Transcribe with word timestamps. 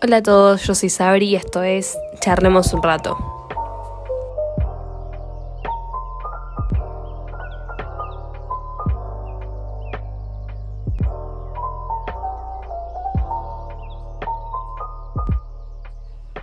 Hola 0.00 0.18
a 0.18 0.22
todos, 0.22 0.62
yo 0.62 0.76
soy 0.76 0.90
Sabri 0.90 1.30
y 1.30 1.34
esto 1.34 1.64
es 1.64 1.98
Charlemos 2.20 2.72
un 2.72 2.84
rato. 2.84 3.18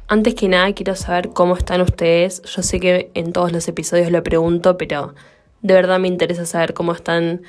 Antes 0.10 0.36
que 0.36 0.50
nada 0.50 0.74
quiero 0.74 0.96
saber 0.96 1.30
cómo 1.30 1.56
están 1.56 1.80
ustedes. 1.80 2.42
Yo 2.42 2.62
sé 2.62 2.82
que 2.82 3.10
en 3.14 3.32
todos 3.32 3.54
los 3.54 3.66
episodios 3.70 4.12
lo 4.12 4.22
pregunto, 4.22 4.78
pero 4.78 5.16
de 5.62 5.74
verdad 5.74 5.98
me 6.00 6.10
interesa 6.10 6.46
saber 6.46 6.74
cómo 6.74 6.92
están 6.92 7.44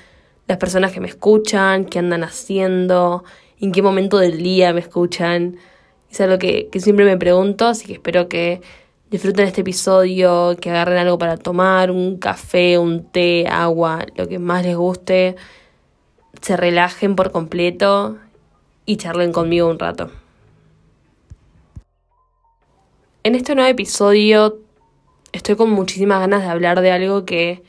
las 0.47 0.59
personas 0.59 0.93
que 0.93 1.01
me 1.01 1.09
escuchan, 1.09 1.85
qué 1.85 1.99
andan 1.99 2.23
haciendo, 2.23 3.25
en 3.61 3.73
qué 3.73 3.83
momento 3.83 4.19
del 4.19 4.41
día 4.41 4.73
me 4.73 4.79
escuchan. 4.79 5.59
Es 6.17 6.23
algo 6.23 6.39
que, 6.39 6.71
siempre 6.79 7.05
me 7.05 7.19
pregunto, 7.19 7.67
así 7.67 7.85
que 7.85 7.93
espero 7.93 8.27
que 8.27 8.63
disfruten 9.11 9.47
este 9.47 9.61
episodio, 9.61 10.57
que 10.59 10.71
agarren 10.71 10.97
algo 10.97 11.19
para 11.19 11.37
tomar, 11.37 11.91
un 11.91 12.17
café, 12.17 12.79
un 12.79 13.05
té, 13.05 13.47
agua, 13.47 14.07
lo 14.17 14.27
que 14.27 14.39
más 14.39 14.65
les 14.65 14.79
guste, 14.79 15.37
se 16.41 16.57
relajen 16.57 17.17
por 17.17 17.33
completo 17.33 18.17
y 18.87 18.97
charlen 18.97 19.31
conmigo 19.31 19.69
un 19.69 19.79
rato. 19.79 20.11
En 23.23 23.35
este 23.35 23.55
nuevo 23.55 23.69
episodio 23.69 24.61
estoy 25.33 25.57
con 25.57 25.69
muchísimas 25.69 26.21
ganas 26.21 26.41
de 26.41 26.49
hablar 26.49 26.81
de 26.81 26.93
algo 26.93 27.27
que 27.27 27.63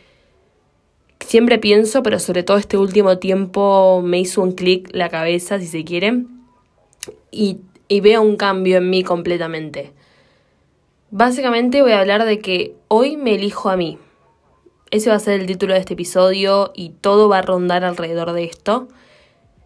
siempre 1.19 1.59
pienso, 1.59 2.02
pero 2.02 2.17
sobre 2.19 2.43
todo 2.43 2.55
este 2.55 2.77
último 2.77 3.17
tiempo 3.17 4.02
me 4.05 4.21
hizo 4.21 4.41
un 4.41 4.53
clic 4.53 4.88
la 4.93 5.09
cabeza, 5.09 5.59
si 5.59 5.67
se 5.67 5.83
quiere, 5.83 6.23
y 7.30 7.58
y 7.88 8.02
veo 8.02 8.21
un 8.21 8.35
cambio 8.35 8.77
en 8.77 8.89
mí 8.89 9.03
completamente. 9.03 9.93
Básicamente 11.09 11.81
voy 11.81 11.93
a 11.93 11.99
hablar 11.99 12.25
de 12.25 12.39
que 12.39 12.75
hoy 12.88 13.17
me 13.17 13.35
elijo 13.35 13.69
a 13.69 13.77
mí. 13.77 13.97
Ese 14.91 15.09
va 15.09 15.16
a 15.16 15.19
ser 15.19 15.39
el 15.39 15.47
título 15.47 15.73
de 15.73 15.80
este 15.80 15.93
episodio 15.93 16.71
y 16.75 16.89
todo 16.89 17.30
va 17.30 17.39
a 17.39 17.41
rondar 17.41 17.83
alrededor 17.83 18.33
de 18.33 18.43
esto, 18.43 18.88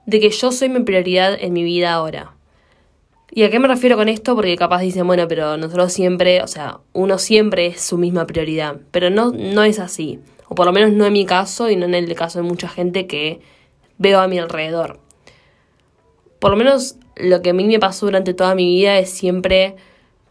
de 0.06 0.20
que 0.20 0.30
yo 0.30 0.52
soy 0.52 0.70
mi 0.70 0.82
prioridad 0.82 1.38
en 1.40 1.54
mi 1.54 1.64
vida 1.64 1.94
ahora. 1.94 2.36
¿Y 3.34 3.44
a 3.44 3.50
qué 3.50 3.60
me 3.60 3.68
refiero 3.68 3.96
con 3.96 4.10
esto? 4.10 4.36
Porque 4.36 4.58
capaz 4.58 4.82
dicen, 4.82 5.08
bueno, 5.08 5.28
pero 5.28 5.56
nosotros 5.58 5.94
siempre, 5.94 6.42
o 6.42 6.48
sea, 6.48 6.80
uno 6.92 7.18
siempre 7.18 7.68
es 7.68 7.82
su 7.82 7.98
misma 7.98 8.28
prioridad, 8.28 8.78
pero 8.92 9.10
no, 9.10 9.32
no 9.32 9.64
es 9.64 9.80
así, 9.80 10.20
o 10.50 10.56
por 10.56 10.66
lo 10.66 10.74
menos 10.74 10.92
no 10.92 11.06
en 11.06 11.14
mi 11.14 11.26
caso 11.26 11.70
y 11.70 11.78
no 11.78 11.86
en 11.86 11.96
el 11.96 12.14
caso 12.14 12.42
de 12.42 12.48
mucha 12.48 12.68
gente 12.68 13.08
que 13.08 13.40
veo 13.98 14.20
a 14.20 14.28
mi 14.28 14.38
alrededor. 14.38 15.00
Por 16.40 16.52
lo 16.52 16.58
menos 16.58 16.98
lo 17.22 17.42
que 17.42 17.52
a 17.52 17.54
mí 17.54 17.64
me 17.64 17.80
pasó 17.80 18.08
durante 18.08 18.34
toda 18.34 18.56
mi 18.56 18.66
vida 18.66 18.98
es 18.98 19.10
siempre 19.10 19.76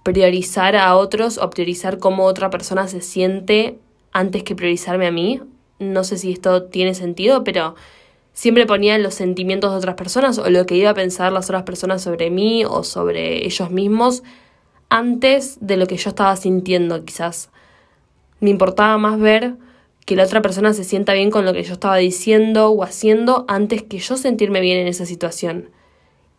priorizar 0.02 0.76
a 0.76 0.96
otros 0.96 1.38
o 1.38 1.50
priorizar 1.50 1.98
cómo 1.98 2.24
otra 2.24 2.50
persona 2.50 2.88
se 2.88 3.00
siente 3.00 3.78
antes 4.12 4.42
que 4.42 4.54
priorizarme 4.54 5.06
a 5.06 5.12
mí. 5.12 5.40
No 5.78 6.04
sé 6.04 6.18
si 6.18 6.32
esto 6.32 6.64
tiene 6.64 6.94
sentido, 6.94 7.44
pero 7.44 7.74
siempre 8.32 8.66
ponía 8.66 8.98
los 8.98 9.14
sentimientos 9.14 9.72
de 9.72 9.78
otras 9.78 9.94
personas 9.94 10.38
o 10.38 10.48
lo 10.50 10.66
que 10.66 10.76
iba 10.76 10.90
a 10.90 10.94
pensar 10.94 11.32
las 11.32 11.46
otras 11.46 11.62
personas 11.62 12.02
sobre 12.02 12.30
mí 12.30 12.64
o 12.64 12.82
sobre 12.84 13.46
ellos 13.46 13.70
mismos 13.70 14.22
antes 14.88 15.58
de 15.60 15.76
lo 15.76 15.86
que 15.86 15.96
yo 15.96 16.10
estaba 16.10 16.34
sintiendo 16.36 17.04
quizás. 17.04 17.50
Me 18.40 18.50
importaba 18.50 18.98
más 18.98 19.18
ver 19.20 19.56
que 20.06 20.16
la 20.16 20.24
otra 20.24 20.42
persona 20.42 20.72
se 20.72 20.84
sienta 20.84 21.12
bien 21.12 21.30
con 21.30 21.44
lo 21.44 21.52
que 21.52 21.62
yo 21.62 21.74
estaba 21.74 21.96
diciendo 21.96 22.70
o 22.70 22.82
haciendo 22.82 23.44
antes 23.48 23.82
que 23.82 23.98
yo 23.98 24.16
sentirme 24.16 24.60
bien 24.60 24.78
en 24.78 24.88
esa 24.88 25.06
situación 25.06 25.70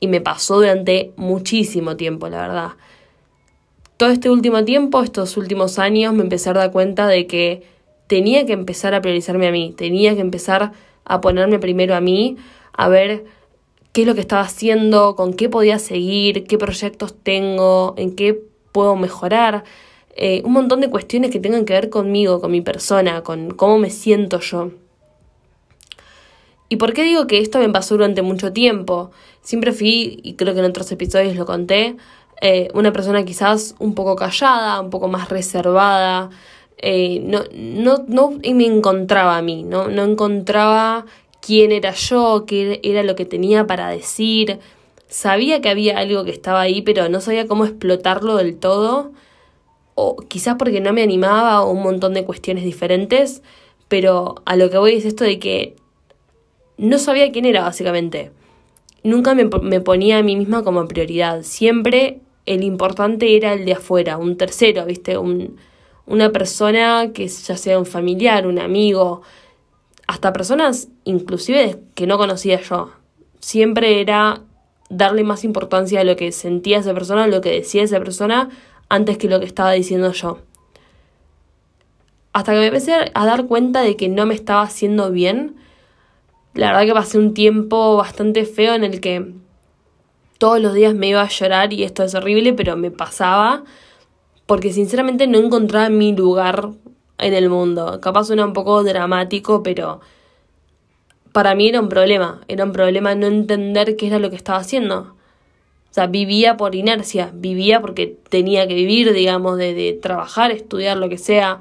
y 0.02 0.08
me 0.08 0.20
pasó 0.20 0.56
durante 0.56 1.14
muchísimo 1.16 1.96
tiempo, 1.96 2.28
la 2.28 2.42
verdad. 2.42 2.72
Todo 3.96 4.10
este 4.10 4.32
último 4.32 4.66
tiempo, 4.66 5.04
estos 5.04 5.38
últimos 5.38 5.80
años, 5.80 6.14
me 6.14 6.24
empecé 6.24 6.50
a 6.50 6.54
dar 6.54 6.72
cuenta 6.72 7.08
de 7.08 7.28
que 7.28 7.64
tenía 8.08 8.46
que 8.46 8.54
empezar 8.54 8.96
a 8.96 9.02
priorizarme 9.02 9.48
a 9.48 9.52
mí, 9.52 9.74
tenía 9.78 10.16
que 10.16 10.22
empezar 10.22 10.74
a 11.06 11.22
ponerme 11.22 11.60
primero 11.60 11.96
a 11.96 12.02
mí, 12.02 12.36
a 12.74 12.90
ver 12.90 13.26
qué 13.94 14.02
es 14.02 14.08
lo 14.08 14.16
que 14.16 14.22
estaba 14.22 14.42
haciendo, 14.42 15.16
con 15.16 15.36
qué 15.36 15.50
podía 15.50 15.78
seguir, 15.78 16.46
qué 16.48 16.58
proyectos 16.58 17.14
tengo, 17.22 17.94
en 17.96 18.16
qué 18.16 18.42
puedo 18.72 18.96
mejorar. 18.96 19.64
Eh, 20.16 20.42
un 20.44 20.54
montón 20.54 20.82
de 20.82 20.90
cuestiones 20.90 21.30
que 21.30 21.40
tengan 21.40 21.64
que 21.64 21.74
ver 21.74 21.92
conmigo, 21.92 22.42
con 22.42 22.52
mi 22.52 22.62
persona, 22.62 23.22
con 23.22 23.52
cómo 23.52 23.78
me 23.78 23.92
siento 23.92 24.40
yo. 24.40 24.72
¿Y 26.70 26.78
por 26.78 26.94
qué 26.94 27.04
digo 27.04 27.28
que 27.28 27.40
esto 27.40 27.60
me 27.60 27.70
pasó 27.70 27.96
durante 27.96 28.22
mucho 28.22 28.54
tiempo? 28.54 29.12
Siempre 29.42 29.72
fui, 29.72 30.20
y 30.24 30.34
creo 30.36 30.54
que 30.54 30.60
en 30.60 30.66
otros 30.66 30.92
episodios 30.92 31.36
lo 31.36 31.46
conté, 31.46 31.98
eh, 32.42 32.70
una 32.74 32.92
persona 32.92 33.24
quizás 33.24 33.76
un 33.80 33.94
poco 33.96 34.16
callada, 34.16 34.82
un 34.82 34.90
poco 34.90 35.08
más 35.08 35.30
reservada. 35.30 36.32
Eh, 36.78 37.22
no, 37.24 37.44
no, 37.54 38.04
no 38.08 38.32
me 38.32 38.66
encontraba 38.66 39.38
a 39.38 39.42
mí, 39.44 39.64
¿no? 39.64 39.88
no 39.88 40.04
encontraba 40.04 41.06
quién 41.42 41.72
era 41.72 41.92
yo, 41.94 42.46
qué 42.48 42.80
era 42.84 43.04
lo 43.04 43.16
que 43.16 43.26
tenía 43.26 43.68
para 43.68 43.90
decir. 43.90 44.60
Sabía 45.08 45.62
que 45.62 45.70
había 45.70 46.00
algo 46.00 46.24
que 46.24 46.32
estaba 46.32 46.62
ahí, 46.62 46.82
pero 46.82 47.10
no 47.10 47.22
sabía 47.22 47.48
cómo 47.48 47.66
explotarlo 47.66 48.38
del 48.38 48.58
todo. 48.58 49.12
O 49.96 50.16
quizás 50.18 50.56
porque 50.58 50.82
no 50.82 50.94
me 50.94 51.04
animaba 51.04 51.62
o 51.62 51.72
un 51.72 51.84
montón 51.84 52.14
de 52.14 52.26
cuestiones 52.26 52.64
diferentes. 52.64 53.44
Pero 53.88 54.36
a 54.46 54.56
lo 54.56 54.70
que 54.70 54.78
voy 54.78 54.96
es 54.96 55.06
esto 55.06 55.24
de 55.26 55.38
que 55.40 55.76
no 56.78 56.98
sabía 56.98 57.32
quién 57.32 57.46
era 57.46 57.62
básicamente. 57.62 58.32
Nunca 59.04 59.34
me, 59.34 59.46
ponía 59.82 60.20
a 60.20 60.24
mí 60.24 60.36
misma 60.36 60.64
como 60.64 60.88
prioridad. 60.88 61.42
Siempre 61.44 62.22
el 62.46 62.64
importante 62.64 63.36
era 63.36 63.54
el 63.54 63.66
de 63.66 63.74
afuera, 63.74 64.18
un 64.18 64.38
tercero, 64.38 64.86
¿viste? 64.86 65.18
Un, 65.18 65.58
una 66.06 66.32
persona 66.32 67.12
que 67.14 67.28
ya 67.28 67.58
sea 67.58 67.80
un 67.80 67.86
familiar, 67.86 68.46
un 68.46 68.60
amigo, 68.60 69.22
hasta 70.08 70.34
personas 70.34 70.90
inclusive 71.04 71.80
que 71.96 72.06
no 72.06 72.18
conocía 72.18 72.62
yo. 72.62 72.92
Siempre 73.40 74.02
era 74.02 74.42
darle 74.90 75.24
más 75.24 75.44
importancia 75.44 76.02
a 76.02 76.04
lo 76.04 76.16
que 76.16 76.32
sentía 76.32 76.80
esa 76.80 76.94
persona, 76.94 77.24
a 77.24 77.28
lo 77.28 77.42
que 77.42 77.52
decía 77.52 77.84
esa 77.84 78.00
persona, 78.00 78.50
antes 78.90 79.18
que 79.18 79.30
lo 79.30 79.40
que 79.40 79.46
estaba 79.46 79.72
diciendo 79.72 80.12
yo. 80.12 80.40
Hasta 82.34 82.52
que 82.54 82.60
me 82.60 82.68
empecé 82.68 82.94
a 83.14 83.26
dar 83.26 83.46
cuenta 83.48 83.82
de 83.82 83.96
que 83.96 84.10
no 84.10 84.26
me 84.26 84.36
estaba 84.36 84.62
haciendo 84.62 85.12
bien 85.12 85.56
la 86.54 86.68
verdad 86.68 86.86
que 86.86 86.94
pasé 86.94 87.18
un 87.18 87.34
tiempo 87.34 87.96
bastante 87.96 88.46
feo 88.46 88.74
en 88.74 88.84
el 88.84 89.00
que 89.00 89.34
todos 90.38 90.60
los 90.60 90.74
días 90.74 90.94
me 90.94 91.08
iba 91.08 91.22
a 91.22 91.30
llorar 91.30 91.72
y 91.72 91.84
esto 91.84 92.04
es 92.04 92.16
horrible, 92.16 92.54
pero 92.54 92.76
me 92.76 92.92
pasaba 92.92 93.64
porque 94.46 94.74
sinceramente 94.74 95.28
no 95.28 95.38
encontraba 95.38 95.90
mi 95.90 96.14
lugar 96.14 96.72
en 97.20 97.34
el 97.34 97.50
mundo. 97.50 98.02
Capaz 98.02 98.26
suena 98.26 98.46
un 98.46 98.54
poco 98.54 98.84
dramático, 98.84 99.64
pero 99.64 100.02
para 101.32 101.56
mí 101.56 101.70
era 101.70 101.80
un 101.80 101.90
problema. 101.90 102.42
Era 102.48 102.66
un 102.66 102.74
problema 102.74 103.16
no 103.16 103.28
entender 103.28 103.96
qué 103.96 104.08
era 104.08 104.20
lo 104.20 104.30
que 104.30 104.36
estaba 104.36 104.60
haciendo. 104.60 105.16
O 105.90 105.94
sea, 105.94 106.08
vivía 106.08 106.58
por 106.58 106.76
inercia, 106.76 107.32
vivía 107.34 107.82
porque 107.82 108.18
tenía 108.30 108.68
que 108.68 108.74
vivir, 108.74 109.14
digamos, 109.14 109.58
de, 109.58 109.74
de 109.74 109.94
trabajar, 109.94 110.52
estudiar, 110.52 110.98
lo 110.98 111.08
que 111.08 111.18
sea 111.18 111.60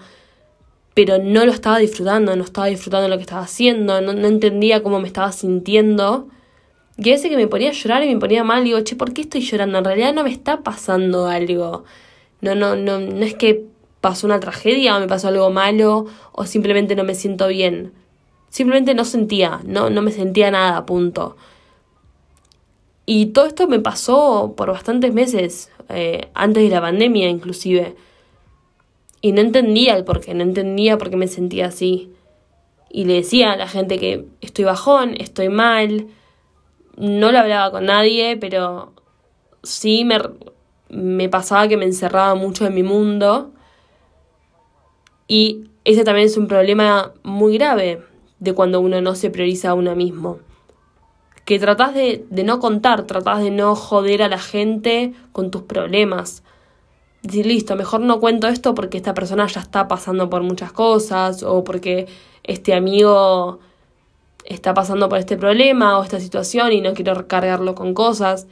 pero 0.94 1.18
no 1.18 1.44
lo 1.44 1.52
estaba 1.52 1.78
disfrutando, 1.78 2.34
no 2.36 2.44
estaba 2.44 2.66
disfrutando 2.66 3.08
lo 3.08 3.16
que 3.16 3.22
estaba 3.22 3.42
haciendo, 3.42 4.00
no, 4.00 4.12
entendía 4.12 4.82
cómo 4.82 5.00
me 5.00 5.06
estaba 5.06 5.32
sintiendo. 5.32 6.28
Y 6.96 7.08
a 7.10 7.12
veces 7.12 7.30
que 7.30 7.36
me 7.36 7.46
ponía 7.46 7.70
a 7.70 7.72
llorar 7.72 8.02
y 8.04 8.12
me 8.12 8.20
ponía 8.20 8.44
mal, 8.44 8.64
digo, 8.64 8.80
che, 8.80 8.96
¿por 8.96 9.12
qué 9.12 9.22
estoy 9.22 9.40
llorando? 9.40 9.78
En 9.78 9.84
realidad 9.84 10.12
no 10.12 10.24
me 10.24 10.30
está 10.30 10.62
pasando 10.62 11.26
algo. 11.28 11.84
No, 12.40 12.54
no, 12.54 12.76
no, 12.76 12.98
no 12.98 13.24
es 13.24 13.34
que 13.34 13.64
pasó 14.00 14.26
una 14.26 14.40
tragedia 14.40 14.96
o 14.96 15.00
me 15.00 15.06
pasó 15.06 15.28
algo 15.28 15.50
malo 15.50 16.06
o 16.32 16.46
simplemente 16.46 16.96
no 16.96 17.04
me 17.04 17.14
siento 17.14 17.48
bien. 17.48 17.92
Simplemente 18.48 18.94
no 18.94 19.04
sentía, 19.04 19.60
no, 19.64 19.90
no 19.90 20.02
me 20.02 20.10
sentía 20.10 20.50
nada, 20.50 20.84
punto. 20.84 21.36
Y 23.06 23.26
todo 23.26 23.46
esto 23.46 23.68
me 23.68 23.80
pasó 23.80 24.54
por 24.56 24.70
bastantes 24.70 25.12
meses, 25.12 25.70
eh, 25.88 26.28
antes 26.34 26.62
de 26.62 26.70
la 26.70 26.80
pandemia 26.80 27.28
inclusive. 27.28 27.94
Y 29.20 29.32
no 29.32 29.40
entendía 29.40 29.96
el 29.96 30.04
por 30.04 30.20
qué, 30.20 30.34
no 30.34 30.42
entendía 30.42 30.96
por 30.96 31.10
qué 31.10 31.16
me 31.16 31.28
sentía 31.28 31.66
así. 31.66 32.12
Y 32.88 33.04
le 33.04 33.14
decía 33.14 33.52
a 33.52 33.56
la 33.56 33.68
gente 33.68 33.98
que 33.98 34.26
estoy 34.40 34.64
bajón, 34.64 35.14
estoy 35.18 35.48
mal. 35.48 36.08
No 36.96 37.30
lo 37.30 37.38
hablaba 37.38 37.70
con 37.70 37.86
nadie, 37.86 38.36
pero 38.36 38.92
sí 39.62 40.04
me, 40.04 40.18
me 40.88 41.28
pasaba 41.28 41.68
que 41.68 41.76
me 41.76 41.84
encerraba 41.84 42.34
mucho 42.34 42.66
en 42.66 42.74
mi 42.74 42.82
mundo. 42.82 43.52
Y 45.28 45.66
ese 45.84 46.02
también 46.02 46.26
es 46.26 46.36
un 46.36 46.48
problema 46.48 47.12
muy 47.22 47.58
grave 47.58 48.02
de 48.38 48.54
cuando 48.54 48.80
uno 48.80 49.00
no 49.00 49.14
se 49.14 49.30
prioriza 49.30 49.70
a 49.70 49.74
uno 49.74 49.94
mismo. 49.94 50.38
Que 51.44 51.58
tratás 51.58 51.94
de, 51.94 52.24
de 52.30 52.42
no 52.42 52.58
contar, 52.58 53.06
tratás 53.06 53.42
de 53.42 53.50
no 53.50 53.74
joder 53.74 54.22
a 54.22 54.28
la 54.28 54.38
gente 54.38 55.12
con 55.32 55.50
tus 55.50 55.62
problemas 55.62 56.42
decir, 57.22 57.46
listo, 57.46 57.76
mejor 57.76 58.00
no 58.00 58.20
cuento 58.20 58.48
esto 58.48 58.74
porque 58.74 58.96
esta 58.96 59.14
persona 59.14 59.46
ya 59.46 59.60
está 59.60 59.88
pasando 59.88 60.30
por 60.30 60.42
muchas 60.42 60.72
cosas 60.72 61.42
o 61.42 61.64
porque 61.64 62.06
este 62.42 62.74
amigo 62.74 63.58
está 64.44 64.74
pasando 64.74 65.08
por 65.08 65.18
este 65.18 65.36
problema 65.36 65.98
o 65.98 66.02
esta 66.02 66.18
situación 66.20 66.72
y 66.72 66.80
no 66.80 66.94
quiero 66.94 67.28
cargarlo 67.28 67.74
con 67.74 67.94
cosas. 67.94 68.46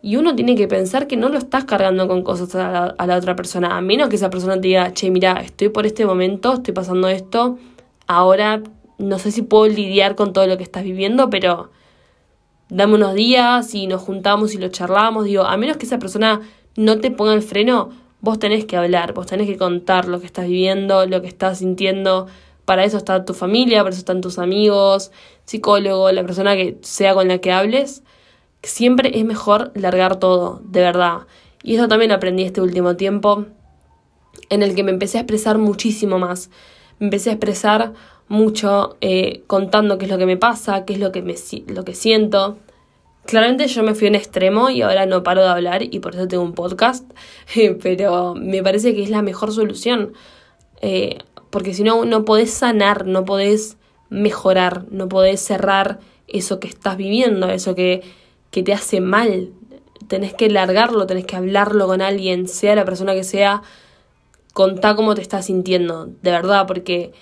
Y 0.00 0.16
uno 0.16 0.36
tiene 0.36 0.54
que 0.54 0.68
pensar 0.68 1.06
que 1.06 1.16
no 1.16 1.28
lo 1.28 1.38
estás 1.38 1.64
cargando 1.64 2.06
con 2.06 2.22
cosas 2.22 2.54
a 2.54 2.70
la, 2.70 2.84
a 2.98 3.06
la 3.06 3.16
otra 3.16 3.34
persona, 3.34 3.76
a 3.76 3.80
menos 3.80 4.08
que 4.08 4.16
esa 4.16 4.30
persona 4.30 4.54
te 4.54 4.68
diga, 4.68 4.92
che, 4.94 5.10
mira, 5.10 5.40
estoy 5.40 5.70
por 5.70 5.86
este 5.86 6.06
momento, 6.06 6.54
estoy 6.54 6.72
pasando 6.72 7.08
esto, 7.08 7.58
ahora 8.06 8.62
no 8.98 9.18
sé 9.18 9.32
si 9.32 9.42
puedo 9.42 9.66
lidiar 9.66 10.14
con 10.14 10.32
todo 10.32 10.46
lo 10.46 10.56
que 10.56 10.64
estás 10.64 10.84
viviendo, 10.84 11.30
pero 11.30 11.70
dame 12.68 12.94
unos 12.94 13.14
días 13.14 13.74
y 13.74 13.86
nos 13.86 14.02
juntamos 14.02 14.54
y 14.54 14.58
lo 14.58 14.68
charlamos. 14.68 15.24
Digo, 15.24 15.44
a 15.44 15.56
menos 15.56 15.76
que 15.76 15.86
esa 15.86 15.98
persona 15.98 16.40
no 16.76 16.98
te 16.98 17.10
ponga 17.10 17.34
el 17.34 17.42
freno, 17.42 17.90
vos 18.20 18.38
tenés 18.38 18.64
que 18.64 18.76
hablar, 18.76 19.12
vos 19.14 19.26
tenés 19.26 19.46
que 19.46 19.56
contar 19.56 20.08
lo 20.08 20.20
que 20.20 20.26
estás 20.26 20.46
viviendo, 20.46 21.06
lo 21.06 21.20
que 21.22 21.28
estás 21.28 21.58
sintiendo. 21.58 22.26
Para 22.64 22.84
eso 22.84 22.98
está 22.98 23.24
tu 23.24 23.34
familia, 23.34 23.78
para 23.78 23.90
eso 23.90 24.00
están 24.00 24.20
tus 24.20 24.38
amigos, 24.38 25.10
psicólogo, 25.44 26.12
la 26.12 26.24
persona 26.24 26.54
que 26.56 26.78
sea 26.82 27.14
con 27.14 27.28
la 27.28 27.38
que 27.38 27.52
hables. 27.52 28.02
Siempre 28.62 29.18
es 29.18 29.24
mejor 29.24 29.72
largar 29.74 30.16
todo, 30.16 30.60
de 30.64 30.80
verdad. 30.80 31.20
Y 31.62 31.76
eso 31.76 31.88
también 31.88 32.12
aprendí 32.12 32.42
este 32.42 32.60
último 32.60 32.96
tiempo, 32.96 33.46
en 34.50 34.62
el 34.62 34.74
que 34.74 34.82
me 34.82 34.90
empecé 34.90 35.18
a 35.18 35.22
expresar 35.22 35.58
muchísimo 35.58 36.18
más. 36.18 36.50
Me 36.98 37.06
empecé 37.06 37.30
a 37.30 37.34
expresar 37.34 37.94
mucho 38.28 38.96
eh, 39.00 39.42
contando 39.46 39.96
qué 39.98 40.04
es 40.04 40.10
lo 40.10 40.18
que 40.18 40.26
me 40.26 40.36
pasa, 40.36 40.84
qué 40.84 40.94
es 40.94 40.98
lo 40.98 41.12
que, 41.12 41.22
me, 41.22 41.34
lo 41.68 41.84
que 41.84 41.94
siento. 41.94 42.58
Claramente 43.28 43.66
yo 43.66 43.82
me 43.82 43.94
fui 43.94 44.08
un 44.08 44.14
extremo 44.14 44.70
y 44.70 44.80
ahora 44.80 45.04
no 45.04 45.22
paro 45.22 45.42
de 45.42 45.48
hablar 45.48 45.82
y 45.82 45.98
por 45.98 46.14
eso 46.14 46.26
tengo 46.26 46.42
un 46.42 46.54
podcast, 46.54 47.04
pero 47.82 48.34
me 48.34 48.62
parece 48.62 48.94
que 48.94 49.02
es 49.02 49.10
la 49.10 49.20
mejor 49.20 49.52
solución. 49.52 50.14
Eh, 50.80 51.18
porque 51.50 51.74
si 51.74 51.82
no, 51.82 52.06
no 52.06 52.24
podés 52.24 52.50
sanar, 52.50 53.04
no 53.04 53.26
podés 53.26 53.76
mejorar, 54.08 54.86
no 54.90 55.10
podés 55.10 55.42
cerrar 55.42 55.98
eso 56.26 56.58
que 56.58 56.68
estás 56.68 56.96
viviendo, 56.96 57.50
eso 57.50 57.74
que, 57.74 58.00
que 58.50 58.62
te 58.62 58.72
hace 58.72 59.02
mal. 59.02 59.50
Tenés 60.06 60.32
que 60.32 60.48
largarlo, 60.48 61.06
tenés 61.06 61.26
que 61.26 61.36
hablarlo 61.36 61.86
con 61.86 62.00
alguien, 62.00 62.48
sea 62.48 62.76
la 62.76 62.86
persona 62.86 63.12
que 63.12 63.24
sea, 63.24 63.60
contá 64.54 64.96
cómo 64.96 65.14
te 65.14 65.20
estás 65.20 65.44
sintiendo, 65.44 66.06
de 66.06 66.30
verdad, 66.30 66.66
porque 66.66 67.12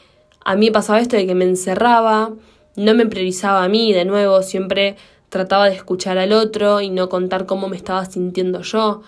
a 0.45 0.55
mí 0.55 0.71
pasaba 0.71 1.01
esto 1.01 1.17
de 1.17 1.27
que 1.27 1.35
me 1.35 1.47
encerraba, 1.47 2.31
no 2.77 2.95
me 2.95 3.07
priorizaba 3.07 3.65
a 3.65 3.69
mí, 3.69 3.93
de 3.93 4.05
nuevo, 4.05 4.41
siempre 4.45 4.95
trataba 5.29 5.67
de 5.67 5.75
escuchar 5.75 6.19
al 6.19 6.33
otro 6.33 6.81
y 6.81 6.91
no 6.91 7.09
contar 7.09 7.47
cómo 7.47 7.69
me 7.69 7.77
estaba 7.77 8.05
sintiendo 8.05 8.63
yo, 8.63 9.03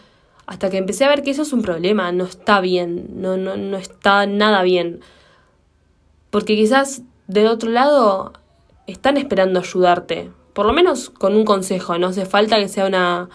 hasta 0.46 0.70
que 0.70 0.78
empecé 0.78 1.04
a 1.04 1.08
ver 1.08 1.22
que 1.22 1.30
eso 1.30 1.42
es 1.42 1.52
un 1.52 1.62
problema, 1.62 2.10
no 2.12 2.24
está 2.24 2.60
bien, 2.60 3.20
no, 3.20 3.36
no, 3.36 3.56
no 3.56 3.76
está 3.76 4.26
nada 4.26 4.62
bien. 4.62 5.00
Porque 6.30 6.56
quizás 6.56 7.02
del 7.26 7.46
otro 7.46 7.70
lado 7.70 8.32
están 8.86 9.16
esperando 9.16 9.60
ayudarte, 9.60 10.30
por 10.54 10.66
lo 10.66 10.72
menos 10.72 11.10
con 11.10 11.36
un 11.36 11.44
consejo, 11.44 11.98
no 11.98 12.08
hace 12.08 12.24
falta 12.24 12.56
que 12.58 12.68
sea 12.68 12.86
una, 12.86 13.28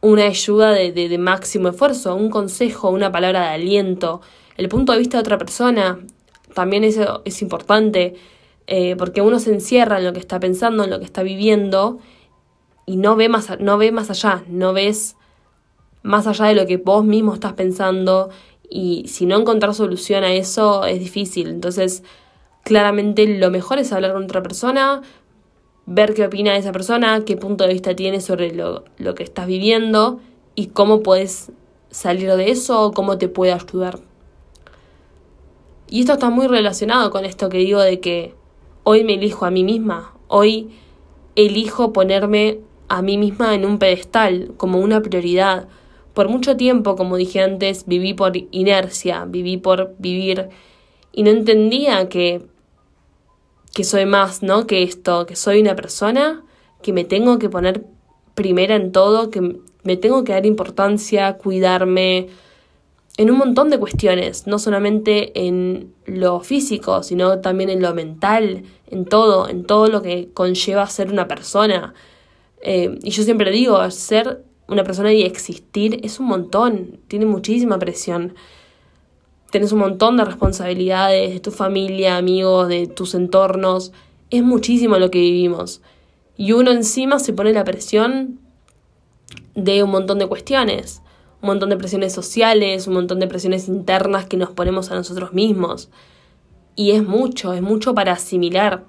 una 0.00 0.24
ayuda 0.24 0.72
de, 0.72 0.92
de, 0.92 1.08
de 1.08 1.18
máximo 1.18 1.68
esfuerzo, 1.68 2.14
un 2.14 2.30
consejo, 2.30 2.90
una 2.90 3.12
palabra 3.12 3.42
de 3.42 3.54
aliento, 3.54 4.20
el 4.56 4.68
punto 4.68 4.92
de 4.92 4.98
vista 4.98 5.16
de 5.16 5.20
otra 5.20 5.38
persona, 5.38 6.00
también 6.54 6.84
eso 6.84 7.22
es 7.24 7.42
importante, 7.42 8.14
eh, 8.66 8.96
porque 8.96 9.22
uno 9.22 9.38
se 9.38 9.52
encierra 9.52 9.98
en 9.98 10.04
lo 10.04 10.12
que 10.12 10.18
está 10.18 10.40
pensando, 10.40 10.84
en 10.84 10.90
lo 10.90 10.98
que 10.98 11.04
está 11.04 11.22
viviendo, 11.22 11.98
y 12.86 12.96
no 12.96 13.16
ve 13.16 13.28
más, 13.28 13.58
no 13.60 13.78
ve 13.78 13.92
más 13.92 14.10
allá, 14.10 14.44
no 14.48 14.72
ves 14.72 15.16
más 16.02 16.26
allá 16.26 16.46
de 16.46 16.54
lo 16.54 16.66
que 16.66 16.76
vos 16.76 17.04
mismo 17.04 17.34
estás 17.34 17.54
pensando, 17.54 18.30
y 18.68 19.06
si 19.08 19.26
no 19.26 19.38
encontrar 19.38 19.74
solución 19.74 20.24
a 20.24 20.32
eso 20.32 20.84
es 20.84 20.98
difícil. 20.98 21.48
Entonces, 21.48 22.02
claramente 22.64 23.38
lo 23.38 23.50
mejor 23.50 23.78
es 23.78 23.92
hablar 23.92 24.12
con 24.12 24.24
otra 24.24 24.42
persona, 24.42 25.02
ver 25.86 26.14
qué 26.14 26.24
opina 26.26 26.56
esa 26.56 26.72
persona, 26.72 27.24
qué 27.24 27.36
punto 27.36 27.64
de 27.64 27.72
vista 27.72 27.94
tiene 27.94 28.20
sobre 28.20 28.52
lo, 28.52 28.84
lo 28.98 29.14
que 29.14 29.22
estás 29.22 29.46
viviendo 29.46 30.20
y 30.56 30.66
cómo 30.68 31.02
puedes 31.02 31.52
salir 31.90 32.32
de 32.34 32.50
eso 32.50 32.82
o 32.82 32.92
cómo 32.92 33.18
te 33.18 33.28
puede 33.28 33.52
ayudar. 33.52 34.00
Y 35.88 36.00
esto 36.00 36.14
está 36.14 36.30
muy 36.30 36.48
relacionado 36.48 37.10
con 37.10 37.24
esto 37.24 37.48
que 37.48 37.58
digo 37.58 37.80
de 37.80 38.00
que 38.00 38.34
hoy 38.88 39.02
me 39.02 39.14
elijo 39.14 39.44
a 39.44 39.50
mí 39.50 39.64
misma, 39.64 40.14
hoy 40.28 40.70
elijo 41.34 41.92
ponerme 41.92 42.60
a 42.86 43.02
mí 43.02 43.18
misma 43.18 43.52
en 43.56 43.64
un 43.64 43.80
pedestal 43.80 44.52
como 44.56 44.78
una 44.78 45.02
prioridad. 45.02 45.66
Por 46.14 46.28
mucho 46.28 46.56
tiempo, 46.56 46.94
como 46.94 47.16
dije 47.16 47.40
antes, 47.40 47.84
viví 47.86 48.14
por 48.14 48.34
inercia, 48.52 49.24
viví 49.26 49.56
por 49.56 49.96
vivir 49.98 50.50
y 51.10 51.24
no 51.24 51.30
entendía 51.30 52.08
que 52.08 52.46
que 53.74 53.82
soy 53.82 54.06
más, 54.06 54.44
¿no? 54.44 54.68
Que 54.68 54.84
esto, 54.84 55.26
que 55.26 55.34
soy 55.34 55.60
una 55.60 55.74
persona 55.74 56.44
que 56.80 56.92
me 56.92 57.02
tengo 57.02 57.40
que 57.40 57.50
poner 57.50 57.84
primera 58.36 58.76
en 58.76 58.92
todo, 58.92 59.30
que 59.30 59.58
me 59.82 59.96
tengo 59.96 60.22
que 60.22 60.32
dar 60.32 60.46
importancia, 60.46 61.38
cuidarme, 61.38 62.28
en 63.18 63.30
un 63.30 63.38
montón 63.38 63.70
de 63.70 63.78
cuestiones, 63.78 64.46
no 64.46 64.58
solamente 64.58 65.46
en 65.46 65.94
lo 66.04 66.40
físico, 66.40 67.02
sino 67.02 67.40
también 67.40 67.70
en 67.70 67.80
lo 67.80 67.94
mental, 67.94 68.64
en 68.88 69.06
todo, 69.06 69.48
en 69.48 69.64
todo 69.64 69.86
lo 69.86 70.02
que 70.02 70.28
conlleva 70.34 70.86
ser 70.86 71.10
una 71.10 71.26
persona. 71.26 71.94
Eh, 72.60 72.98
y 73.02 73.10
yo 73.10 73.22
siempre 73.22 73.50
digo, 73.50 73.90
ser 73.90 74.44
una 74.68 74.84
persona 74.84 75.12
y 75.12 75.22
existir 75.22 76.00
es 76.02 76.20
un 76.20 76.26
montón, 76.26 77.00
tiene 77.08 77.24
muchísima 77.24 77.78
presión. 77.78 78.34
Tienes 79.50 79.72
un 79.72 79.78
montón 79.78 80.18
de 80.18 80.24
responsabilidades 80.24 81.32
de 81.32 81.40
tu 81.40 81.52
familia, 81.52 82.18
amigos, 82.18 82.68
de 82.68 82.86
tus 82.86 83.14
entornos. 83.14 83.92
Es 84.28 84.42
muchísimo 84.42 84.98
lo 84.98 85.10
que 85.10 85.20
vivimos. 85.20 85.80
Y 86.36 86.52
uno 86.52 86.72
encima 86.72 87.18
se 87.18 87.32
pone 87.32 87.52
la 87.52 87.64
presión 87.64 88.40
de 89.54 89.82
un 89.82 89.90
montón 89.90 90.18
de 90.18 90.26
cuestiones 90.26 91.00
un 91.46 91.52
montón 91.52 91.70
de 91.70 91.76
presiones 91.76 92.12
sociales, 92.12 92.88
un 92.88 92.94
montón 92.94 93.20
de 93.20 93.28
presiones 93.28 93.68
internas 93.68 94.26
que 94.26 94.36
nos 94.36 94.50
ponemos 94.50 94.90
a 94.90 94.96
nosotros 94.96 95.32
mismos. 95.32 95.90
Y 96.74 96.90
es 96.90 97.06
mucho, 97.06 97.52
es 97.52 97.62
mucho 97.62 97.94
para 97.94 98.12
asimilar. 98.12 98.82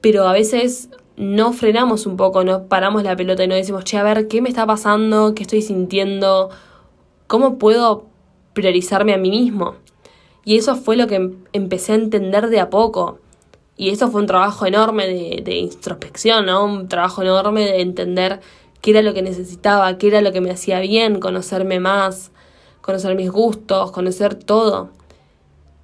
Pero 0.00 0.26
a 0.26 0.32
veces 0.32 0.90
no 1.16 1.52
frenamos 1.52 2.06
un 2.06 2.16
poco, 2.16 2.42
no 2.42 2.64
paramos 2.64 3.04
la 3.04 3.14
pelota 3.14 3.44
y 3.44 3.48
no 3.48 3.54
decimos, 3.54 3.84
che, 3.84 3.98
a 3.98 4.02
ver, 4.02 4.26
¿qué 4.26 4.42
me 4.42 4.48
está 4.48 4.66
pasando? 4.66 5.34
¿Qué 5.34 5.44
estoy 5.44 5.62
sintiendo? 5.62 6.50
¿Cómo 7.28 7.56
puedo 7.56 8.06
priorizarme 8.52 9.14
a 9.14 9.18
mí 9.18 9.30
mismo? 9.30 9.76
Y 10.44 10.56
eso 10.56 10.74
fue 10.74 10.96
lo 10.96 11.06
que 11.06 11.34
empecé 11.52 11.92
a 11.92 11.96
entender 11.96 12.48
de 12.48 12.58
a 12.58 12.68
poco. 12.68 13.20
Y 13.76 13.90
eso 13.90 14.10
fue 14.10 14.22
un 14.22 14.26
trabajo 14.26 14.66
enorme 14.66 15.06
de, 15.06 15.42
de 15.44 15.56
introspección, 15.56 16.46
¿no? 16.46 16.64
Un 16.64 16.88
trabajo 16.88 17.22
enorme 17.22 17.64
de 17.64 17.80
entender 17.80 18.40
qué 18.86 18.92
era 18.92 19.02
lo 19.02 19.14
que 19.14 19.22
necesitaba, 19.22 19.98
qué 19.98 20.06
era 20.06 20.20
lo 20.20 20.30
que 20.30 20.40
me 20.40 20.52
hacía 20.52 20.78
bien, 20.78 21.18
conocerme 21.18 21.80
más, 21.80 22.30
conocer 22.80 23.16
mis 23.16 23.32
gustos, 23.32 23.90
conocer 23.90 24.36
todo. 24.36 24.90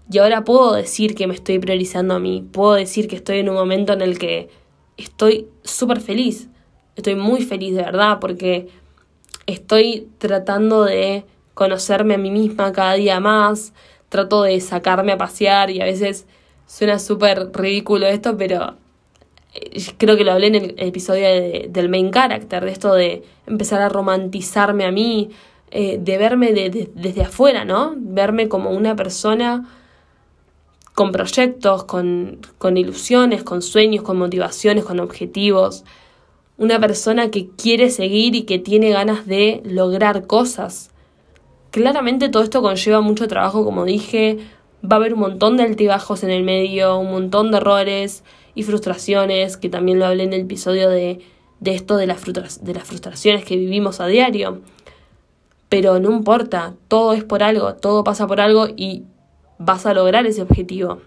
Y 0.09 0.19
ahora 0.19 0.45
puedo 0.45 0.75
decir 0.75 1.17
que 1.17 1.27
me 1.27 1.35
estoy 1.35 1.59
priorizando 1.59 2.15
a 2.15 2.21
mí, 2.21 2.47
puedo 2.53 2.75
decir 2.75 3.09
que 3.09 3.17
estoy 3.17 3.41
en 3.41 3.49
un 3.49 3.57
momento 3.57 3.93
en 3.93 4.03
el 4.03 4.21
que 4.21 4.51
estoy 4.97 5.49
súper 5.65 6.01
feliz, 6.01 6.49
estoy 6.95 7.17
muy 7.17 7.43
feliz 7.43 7.75
de 7.75 7.83
verdad, 7.83 8.21
porque 8.21 8.69
estoy 9.47 10.09
tratando 10.19 10.85
de 10.85 11.25
conocerme 11.55 12.15
a 12.15 12.19
mí 12.19 12.31
misma 12.31 12.71
cada 12.71 12.95
día 12.95 13.19
más, 13.19 13.73
trato 14.11 14.45
de 14.45 14.61
sacarme 14.61 15.11
a 15.11 15.19
pasear 15.19 15.71
y 15.71 15.81
a 15.81 15.87
veces 15.87 16.25
suena 16.69 17.01
súper 17.01 17.51
ridículo 17.53 18.07
esto, 18.07 18.37
pero 18.37 18.77
creo 19.99 20.17
que 20.17 20.25
lo 20.25 20.33
hablé 20.33 20.49
en 20.49 20.55
el 20.55 20.75
episodio 20.79 21.27
del 21.69 21.89
main 21.89 22.11
character, 22.11 22.65
de 22.65 22.71
esto 22.71 22.95
de 22.95 23.23
empezar 23.47 23.83
a 23.83 23.89
romantizarme 23.89 24.85
a 24.85 24.91
mí, 24.91 25.31
eh, 25.71 25.99
de 26.01 26.19
verme 26.19 26.53
desde 26.53 27.23
afuera, 27.23 27.65
¿no? 27.65 27.95
Verme 27.97 28.49
como 28.49 28.71
una 28.71 28.97
persona 28.97 29.69
con 30.95 31.13
proyectos, 31.13 31.85
con, 31.85 32.39
con 32.59 32.77
ilusiones, 32.77 33.43
con 33.43 33.63
sueños, 33.63 34.03
con 34.03 34.19
motivaciones, 34.19 34.85
con 34.85 35.01
objetivos. 35.01 35.85
Una 36.59 36.79
persona 36.79 37.31
que 37.31 37.49
quiere 37.49 37.91
seguir 37.91 38.35
y 38.35 38.43
que 38.43 38.59
tiene 38.59 38.91
ganas 38.91 39.27
de 39.27 39.63
lograr 39.65 40.27
cosas. 40.27 40.91
Claramente 41.71 42.29
todo 42.29 42.43
esto 42.43 42.61
conlleva 42.61 43.01
mucho 43.01 43.27
trabajo, 43.27 43.65
como 43.65 43.87
dije, 43.87 44.39
va 44.85 44.97
a 44.97 44.99
haber 44.99 45.15
un 45.15 45.21
montón 45.21 45.57
de 45.57 45.63
altibajos 45.63 46.23
en 46.23 46.31
el 46.31 46.43
medio, 46.43 46.99
un 46.99 47.11
montón 47.11 47.51
de 47.51 47.57
errores, 47.57 48.25
y 48.55 48.63
frustraciones, 48.63 49.57
que 49.57 49.69
también 49.69 49.99
lo 49.99 50.07
hablé 50.07 50.25
en 50.25 50.33
el 50.33 50.43
episodio 50.43 50.89
de, 50.91 51.21
de 51.61 51.75
esto 51.75 51.97
de, 51.97 52.07
las 52.07 52.25
de 52.65 52.75
las 52.75 52.85
frustraciones 52.85 53.45
que 53.45 53.57
vivimos 53.57 54.01
a 54.01 54.07
diario. 54.07 54.61
Pero 55.69 56.01
no 56.01 56.11
importa, 56.11 56.75
todo 56.89 57.13
es 57.13 57.25
por 57.25 57.43
algo, 57.43 57.75
todo 57.75 58.05
pasa 58.05 58.27
por 58.27 58.41
algo 58.41 58.67
y 58.77 59.05
vas 59.59 59.87
a 59.87 59.95
lograr 59.95 60.27
ese 60.27 60.43
objetivo. 60.43 61.01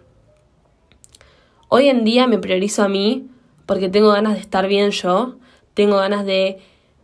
Hoy 1.67 1.89
en 1.89 2.03
día 2.03 2.25
me 2.25 2.37
priorizo 2.37 2.83
a 2.83 2.87
mí 2.87 3.27
porque 3.65 3.89
tengo 3.89 4.09
ganas 4.09 4.35
de 4.35 4.39
estar 4.39 4.67
bien 4.67 4.91
yo, 4.91 5.35
tengo 5.73 5.97
ganas 5.97 6.25
de 6.25 6.57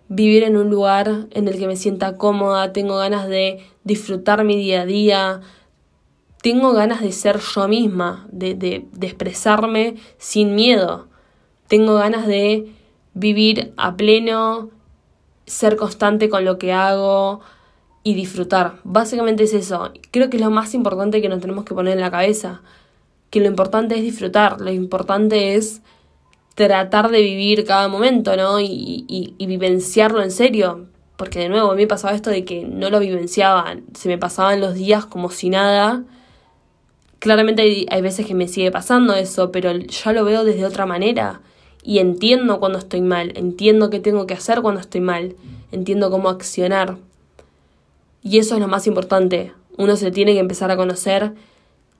vivir 0.08 0.44
en 0.44 0.58
un 0.58 0.70
lugar 0.70 1.28
en 1.32 1.48
el 1.48 1.58
que 1.58 1.68
me 1.68 1.76
sienta 1.76 2.18
cómoda, 2.18 2.74
tengo 2.74 2.98
ganas 2.98 3.28
de 3.28 3.60
disfrutar 3.84 4.44
mi 4.44 4.56
día 4.56 4.82
a 4.82 4.86
día, 4.86 5.42
tengo 6.42 6.74
ganas 6.74 7.02
de 7.02 7.12
ser 7.12 7.40
yo 7.40 7.68
misma, 7.68 8.28
de, 8.32 8.56
de, 8.56 8.88
expresarme 9.02 9.96
sin 10.18 10.56
miedo. 10.56 11.08
Tengo 11.68 11.96
ganas 11.96 12.28
de 12.28 12.74
vivir 13.14 13.74
a 13.78 13.96
pleno 13.96 14.70
ser 15.46 15.76
constante 15.76 16.30
con 16.30 16.44
lo 16.46 16.58
que 16.58 16.74
hago 16.74 17.42
y 18.04 18.16
disfrutar. 18.16 18.80
Básicamente 18.84 19.44
es 19.44 19.54
eso. 19.54 19.92
Creo 20.10 20.30
que 20.30 20.38
es 20.38 20.44
lo 20.44 20.50
más 20.50 20.74
importante 20.74 21.22
que 21.22 21.30
nos 21.30 21.42
tenemos 21.42 21.66
que 21.66 21.76
poner 21.76 21.94
en 21.94 22.02
la 22.02 22.12
cabeza. 22.12 22.62
Que 23.30 23.40
lo 23.40 23.46
importante 23.46 23.96
es 23.96 24.02
disfrutar, 24.02 24.60
lo 24.60 24.72
importante 24.72 25.56
es 25.56 25.82
tratar 26.56 27.10
de 27.12 27.22
vivir 27.22 27.66
cada 27.66 27.88
momento, 27.88 28.36
¿no? 28.36 28.60
Y, 28.60 29.06
y, 29.08 29.46
vivenciarlo 29.46 30.22
en 30.24 30.32
serio. 30.32 30.88
Porque 31.18 31.40
de 31.40 31.50
nuevo, 31.50 31.72
a 31.72 31.76
mí 31.76 31.84
me 31.84 31.88
pasaba 31.88 32.16
esto 32.16 32.32
de 32.32 32.44
que 32.46 32.66
no 32.66 32.90
lo 32.90 33.00
vivenciaba, 33.00 33.76
se 33.94 34.10
me 34.10 34.18
pasaban 34.18 34.60
los 34.60 34.74
días 34.74 35.06
como 35.06 35.30
si 35.30 35.50
nada. 35.50 36.04
Claramente 37.22 37.86
hay, 37.88 38.02
veces 38.02 38.26
que 38.26 38.34
me 38.34 38.48
sigue 38.48 38.72
pasando 38.72 39.14
eso, 39.14 39.52
pero 39.52 39.72
ya 39.78 40.12
lo 40.12 40.26
veo 40.26 40.44
desde 40.44 40.66
otra 40.66 40.88
manera. 40.88 41.42
Y 41.84 42.00
entiendo 42.00 42.60
cuando 42.60 42.80
estoy 42.80 43.02
mal, 43.02 43.32
entiendo 43.36 43.92
qué 43.92 44.00
tengo 44.00 44.26
que 44.26 44.34
hacer 44.34 44.64
cuando 44.64 44.82
estoy 44.82 45.02
mal, 45.02 45.36
entiendo 45.72 46.10
cómo 46.10 46.30
accionar. 46.30 46.98
Y 48.24 48.40
eso 48.40 48.56
es 48.56 48.60
lo 48.60 48.68
más 48.68 48.88
importante. 48.88 49.54
Uno 49.78 49.98
se 49.98 50.10
tiene 50.10 50.34
que 50.34 50.40
empezar 50.40 50.72
a 50.72 50.78
conocer 50.78 51.34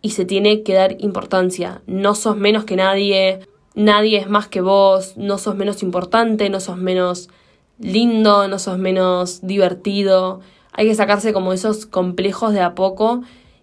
y 0.02 0.10
se 0.10 0.26
tiene 0.26 0.64
que 0.64 0.74
dar 0.74 0.96
importancia. 0.98 1.84
No 1.86 2.16
sos 2.16 2.36
menos 2.36 2.66
que 2.66 2.76
nadie, 2.76 3.42
nadie 3.76 4.18
es 4.18 4.28
más 4.28 4.48
que 4.48 4.62
vos, 4.62 5.18
no 5.18 5.38
sos 5.38 5.56
menos 5.56 5.84
importante, 5.84 6.50
no 6.50 6.60
sos 6.60 6.78
menos 6.78 7.30
lindo, 7.78 8.48
no 8.48 8.58
sos 8.58 8.80
menos 8.80 9.42
divertido. 9.44 10.40
Hay 10.72 10.88
que 10.88 10.96
sacarse 10.96 11.32
como 11.32 11.54
esos 11.54 11.86
complejos 11.86 12.54
de 12.54 12.62
a 12.62 12.74
poco 12.74 13.22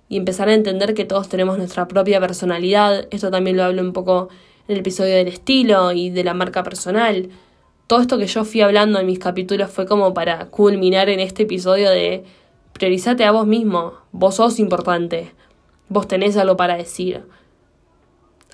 y 0.08 0.16
empezar 0.16 0.48
a 0.48 0.54
entender 0.54 0.94
que 0.94 1.04
todos 1.04 1.28
tenemos 1.28 1.58
nuestra 1.58 1.88
propia 1.88 2.20
personalidad. 2.20 3.06
Esto 3.10 3.30
también 3.30 3.56
lo 3.56 3.64
hablo 3.64 3.82
un 3.82 3.92
poco 3.92 4.28
en 4.66 4.74
el 4.74 4.80
episodio 4.80 5.14
del 5.14 5.28
estilo 5.28 5.92
y 5.92 6.10
de 6.10 6.24
la 6.24 6.34
marca 6.34 6.62
personal. 6.62 7.28
Todo 7.86 8.00
esto 8.00 8.18
que 8.18 8.26
yo 8.26 8.44
fui 8.44 8.60
hablando 8.60 8.98
en 9.00 9.06
mis 9.06 9.18
capítulos 9.18 9.70
fue 9.70 9.86
como 9.86 10.14
para 10.14 10.46
culminar 10.46 11.08
en 11.08 11.20
este 11.20 11.44
episodio 11.44 11.90
de 11.90 12.24
priorizate 12.72 13.24
a 13.24 13.32
vos 13.32 13.46
mismo, 13.46 13.94
vos 14.12 14.36
sos 14.36 14.58
importante, 14.58 15.32
vos 15.88 16.06
tenés 16.06 16.36
algo 16.36 16.56
para 16.56 16.76
decir. 16.76 17.24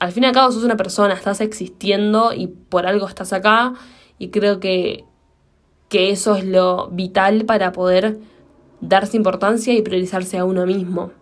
Al 0.01 0.13
fin 0.13 0.25
y 0.25 0.27
al 0.27 0.33
cabo 0.33 0.51
sos 0.53 0.65
una 0.65 0.77
persona, 0.77 1.15
estás 1.15 1.41
existiendo 1.41 2.33
y 2.33 2.47
por 2.47 2.87
algo 2.87 3.07
estás 3.07 3.33
acá 3.33 3.75
y 4.19 4.29
creo 4.29 4.61
que, 4.61 5.05
que 5.89 6.11
eso 6.11 6.37
es 6.37 6.45
lo 6.45 6.89
vital 6.89 7.45
para 7.45 7.73
poder 7.73 8.19
darse 8.81 9.17
importancia 9.17 9.75
y 9.75 9.83
priorizarse 9.83 10.39
a 10.39 10.45
uno 10.45 10.67
mismo. 10.67 11.13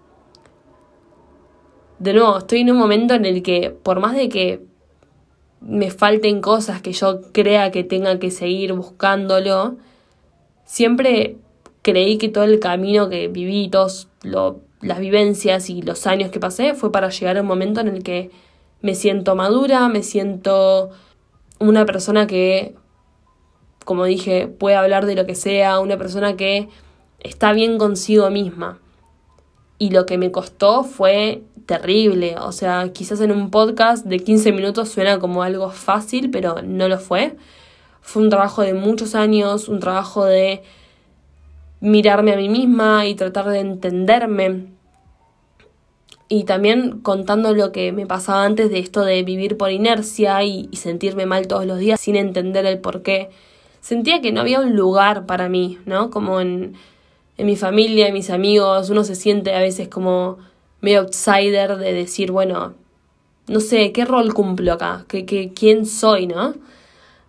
De 2.03 2.13
nuevo, 2.15 2.39
estoy 2.39 2.63
en 2.63 2.73
un 2.73 2.79
momento 2.79 3.15
en 3.15 3.25
el 3.25 3.45
que 3.45 3.71
por 3.71 4.01
más 4.01 4.17
de 4.17 4.29
que 4.29 4.65
me 5.61 5.93
falten 5.93 6.41
cosas 6.41 6.83
que 6.83 6.93
yo 6.93 7.21
crea 7.31 7.71
que 7.71 7.85
tenga 7.85 8.19
que 8.19 8.33
seguir 8.33 8.73
buscándolo, 8.73 9.77
siempre 10.65 11.37
creí 11.81 12.19
que 12.19 12.29
todo 12.29 12.43
el 12.43 12.59
camino 12.59 13.09
que 13.09 13.29
viví, 13.29 13.69
todas 13.69 14.09
las 14.25 14.99
vivencias 14.99 15.71
y 15.71 15.81
los 15.81 16.09
años 16.09 16.33
que 16.33 16.41
pasé 16.41 16.75
fue 16.75 16.91
para 16.91 17.09
llegar 17.09 17.39
a 17.39 17.43
un 17.43 17.47
momento 17.47 17.81
en 17.81 17.87
el 17.87 18.03
que 18.03 18.33
me 18.81 18.97
siento 18.97 19.37
madura, 19.37 19.87
me 19.87 20.03
siento 20.03 20.91
una 21.61 21.87
persona 21.87 22.27
que, 22.27 22.75
como 23.85 24.07
dije, 24.07 24.49
puede 24.49 24.75
hablar 24.75 25.07
de 25.07 25.15
lo 25.15 25.25
que 25.25 25.37
sea, 25.37 25.79
una 25.79 25.99
persona 25.99 26.35
que 26.35 26.69
está 27.21 27.53
bien 27.53 27.79
consigo 27.79 28.29
misma. 28.29 28.81
Y 29.79 29.91
lo 29.91 30.05
que 30.05 30.19
me 30.19 30.33
costó 30.33 30.83
fue 30.83 31.43
terrible. 31.67 32.37
O 32.39 32.53
sea, 32.53 32.91
quizás 32.93 33.21
en 33.21 33.33
un 33.33 33.51
podcast 33.51 34.07
de 34.07 34.19
15 34.19 34.53
minutos 34.53 34.89
suena 34.89 35.19
como 35.19 35.43
algo 35.43 35.71
fácil, 35.71 36.31
pero 36.31 36.63
no 36.63 36.89
lo 36.89 36.99
fue. 36.99 37.37
Fue 38.01 38.23
un 38.23 38.31
trabajo 38.31 38.63
de 38.63 38.75
muchos 38.75 39.15
años, 39.15 39.69
un 39.69 39.81
trabajo 39.81 40.25
de 40.25 40.63
mirarme 41.81 42.33
a 42.33 42.37
mí 42.37 42.49
misma 42.49 43.07
y 43.07 43.15
tratar 43.15 43.49
de 43.49 43.61
entenderme. 43.61 44.67
Y 46.29 46.45
también 46.45 47.01
contando 47.01 47.55
lo 47.55 47.73
que 47.73 47.93
me 47.93 48.07
pasaba 48.07 48.45
antes 48.45 48.71
de 48.71 48.79
esto 48.79 49.03
de 49.03 49.23
vivir 49.23 49.57
por 49.59 49.71
inercia 49.71 50.43
y, 50.45 50.69
sentirme 50.73 51.27
mal 51.27 51.47
todos 51.47 51.67
los 51.67 51.79
días 51.79 52.01
sin 52.01 52.17
entender 52.17 52.65
el 52.67 52.79
por 52.79 53.03
qué. 53.03 53.31
Sentía 53.81 54.21
que 54.21 54.33
no 54.33 54.41
había 54.41 54.61
un 54.61 54.75
lugar 54.77 55.27
para 55.27 55.49
mí, 55.49 55.79
¿no? 55.85 56.11
Como 56.11 56.41
en, 56.41 56.75
en 57.37 57.47
mi 57.47 57.57
familia, 57.57 58.07
en 58.07 58.15
mis 58.15 58.31
amigos, 58.31 58.89
uno 58.91 59.05
se 59.05 59.15
siente 59.15 59.55
a 59.55 59.61
veces 59.61 59.89
como 59.89 60.39
medio 60.83 61.01
outsider 61.01 61.79
de 61.79 61.95
decir, 61.95 62.31
bueno, 62.31 62.75
no 63.49 63.61
sé, 63.61 63.93
¿qué 63.93 64.05
rol 64.05 64.35
cumplo 64.35 64.75
acá? 64.75 65.07
¿Qué, 65.09 65.25
qué, 65.25 65.53
quién 65.55 65.87
soy, 65.87 66.27
no? 66.27 66.55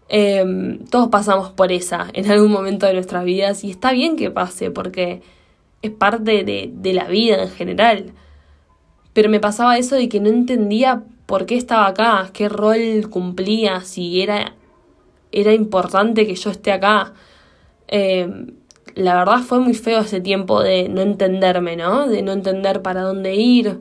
Em, 0.09 0.79
todos 0.87 1.07
pasamos 1.07 1.49
por 1.51 1.71
esa 1.71 2.07
en 2.13 2.29
algún 2.29 2.51
momento 2.51 2.85
de 2.85 2.93
nuestras 2.93 3.23
vidas 3.23 3.63
y 3.63 3.71
está 3.71 3.93
bien 3.93 4.17
que 4.17 4.29
pase 4.29 4.69
porque 4.69 5.21
es 5.81 5.91
parte 5.91 6.43
de, 6.43 6.69
de 6.73 6.93
la 6.93 7.05
vida 7.05 7.41
en 7.43 7.49
general. 7.49 8.13
Pero 9.13 9.29
me 9.29 9.39
pasaba 9.39 9.77
eso 9.77 9.95
de 9.95 10.09
que 10.09 10.19
no 10.19 10.29
entendía 10.29 11.03
por 11.25 11.45
qué 11.45 11.55
estaba 11.55 11.87
acá, 11.87 12.29
qué 12.33 12.49
rol 12.49 13.09
cumplía, 13.09 13.81
si 13.81 14.21
era, 14.21 14.55
era 15.31 15.53
importante 15.53 16.25
que 16.27 16.35
yo 16.35 16.49
esté 16.49 16.71
acá. 16.71 17.13
Em, 17.87 18.55
la 18.95 19.15
verdad 19.15 19.39
fue 19.39 19.59
muy 19.59 19.73
feo 19.73 20.01
ese 20.01 20.21
tiempo 20.21 20.61
de 20.61 20.89
no 20.89 21.01
entenderme, 21.01 21.75
¿no? 21.75 22.07
De 22.07 22.21
no 22.21 22.31
entender 22.31 22.81
para 22.81 23.01
dónde 23.01 23.35
ir, 23.35 23.79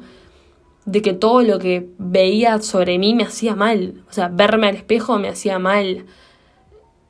de 0.85 1.03
que 1.03 1.13
todo 1.13 1.43
lo 1.43 1.59
que 1.59 1.91
veía 1.99 2.61
sobre 2.61 2.99
mí 2.99 3.15
me 3.15 3.25
hacía 3.25 3.55
mal. 3.55 4.03
O 4.09 4.13
sea, 4.13 4.29
verme 4.29 4.69
al 4.69 4.77
espejo 4.77 5.19
me 5.19 5.29
hacía 5.29 5.59
mal. 5.59 6.07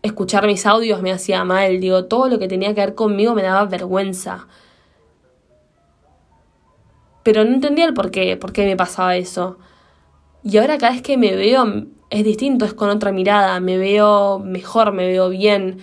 Escuchar 0.03 0.47
mis 0.47 0.67
audios 0.67 1.01
me 1.03 1.13
hacía 1.13 1.45
mal. 1.45 1.81
Digo, 1.81 2.05
todo 2.07 2.29
lo 2.29 2.39
que 2.39 2.49
tenía 2.49 2.75
que 2.75 2.81
ver 2.81 2.95
conmigo 2.95 3.35
me 3.35 3.43
daba 3.43 3.65
vergüenza. 3.65 4.49
Pero 7.23 7.45
no 7.45 7.55
entendía 7.55 7.87
el 7.87 7.95
por 7.95 8.11
qué, 8.11 8.37
por 8.37 8.53
qué 8.53 8.67
me 8.67 8.77
pasaba 8.77 9.17
eso. 9.17 9.59
Y 10.43 10.59
ahora 10.59 10.77
cada 10.79 10.93
vez 10.93 11.03
que 11.03 11.17
me 11.17 11.37
veo 11.37 11.87
es 12.11 12.25
distinto, 12.25 12.65
es 12.65 12.75
con 12.75 12.91
otra 12.91 13.13
mirada. 13.13 13.61
Me 13.61 13.79
veo 13.79 14.41
mejor, 14.41 14.93
me 14.93 15.07
veo 15.07 15.29
bien, 15.29 15.79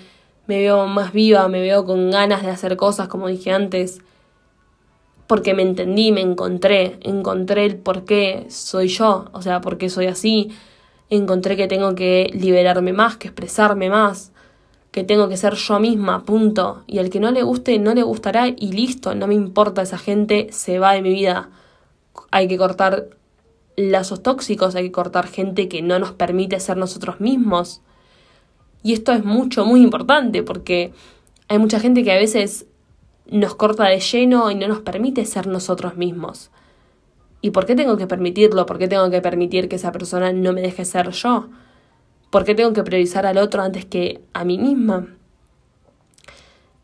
me 0.49 0.57
veo 0.57 0.87
más 0.87 1.13
viva, 1.13 1.47
me 1.47 1.61
veo 1.61 1.85
con 1.85 2.09
ganas 2.09 2.41
de 2.41 2.49
hacer 2.49 2.75
cosas, 2.75 3.07
como 3.07 3.27
dije 3.27 3.51
antes 3.51 4.01
porque 5.27 5.53
me 5.53 5.61
entendí, 5.61 6.11
me 6.11 6.21
encontré, 6.21 6.97
encontré 7.03 7.65
el 7.65 7.77
por 7.77 8.03
qué 8.03 8.47
soy 8.49 8.87
yo, 8.87 9.25
o 9.31 9.43
sea, 9.43 9.61
por 9.61 9.77
qué 9.77 9.87
soy 9.87 10.07
así, 10.07 10.49
encontré 11.11 11.55
que 11.55 11.67
tengo 11.67 11.93
que 11.93 12.31
liberarme 12.33 12.93
más, 12.93 13.17
que 13.17 13.27
expresarme 13.27 13.91
más, 13.91 14.31
que 14.89 15.03
tengo 15.03 15.29
que 15.29 15.37
ser 15.37 15.53
yo 15.53 15.79
misma, 15.79 16.25
punto. 16.25 16.83
Y 16.87 16.97
al 16.97 17.11
que 17.11 17.19
no 17.19 17.29
le 17.29 17.43
guste, 17.43 17.77
no 17.77 17.93
le 17.93 18.01
gustará 18.01 18.47
y 18.47 18.71
listo, 18.71 19.13
no 19.13 19.27
me 19.27 19.35
importa, 19.35 19.83
esa 19.83 19.99
gente 19.99 20.47
se 20.49 20.79
va 20.79 20.93
de 20.93 21.03
mi 21.03 21.11
vida. 21.11 21.51
Hay 22.31 22.47
que 22.47 22.57
cortar 22.57 23.09
lazos 23.75 24.23
tóxicos, 24.23 24.73
hay 24.73 24.85
que 24.85 24.91
cortar 24.91 25.27
gente 25.27 25.69
que 25.69 25.83
no 25.83 25.99
nos 25.99 26.11
permite 26.13 26.59
ser 26.59 26.77
nosotros 26.77 27.19
mismos. 27.21 27.83
Y 28.83 28.93
esto 28.93 29.11
es 29.11 29.25
mucho, 29.25 29.65
muy 29.65 29.81
importante 29.81 30.43
porque 30.43 30.93
hay 31.47 31.59
mucha 31.59 31.79
gente 31.79 32.03
que 32.03 32.11
a 32.11 32.17
veces 32.17 32.65
nos 33.29 33.55
corta 33.55 33.85
de 33.85 33.99
lleno 33.99 34.49
y 34.49 34.55
no 34.55 34.67
nos 34.67 34.79
permite 34.79 35.25
ser 35.25 35.47
nosotros 35.47 35.97
mismos. 35.97 36.51
¿Y 37.41 37.51
por 37.51 37.65
qué 37.65 37.75
tengo 37.75 37.97
que 37.97 38.07
permitirlo? 38.07 38.65
¿Por 38.65 38.77
qué 38.77 38.87
tengo 38.87 39.09
que 39.09 39.21
permitir 39.21 39.69
que 39.69 39.77
esa 39.77 39.91
persona 39.91 40.33
no 40.33 40.53
me 40.53 40.61
deje 40.61 40.85
ser 40.85 41.11
yo? 41.11 41.47
¿Por 42.29 42.43
qué 42.43 42.53
tengo 42.55 42.73
que 42.73 42.83
priorizar 42.83 43.25
al 43.25 43.37
otro 43.37 43.61
antes 43.61 43.85
que 43.85 44.21
a 44.33 44.43
mí 44.43 44.57
misma? 44.57 45.07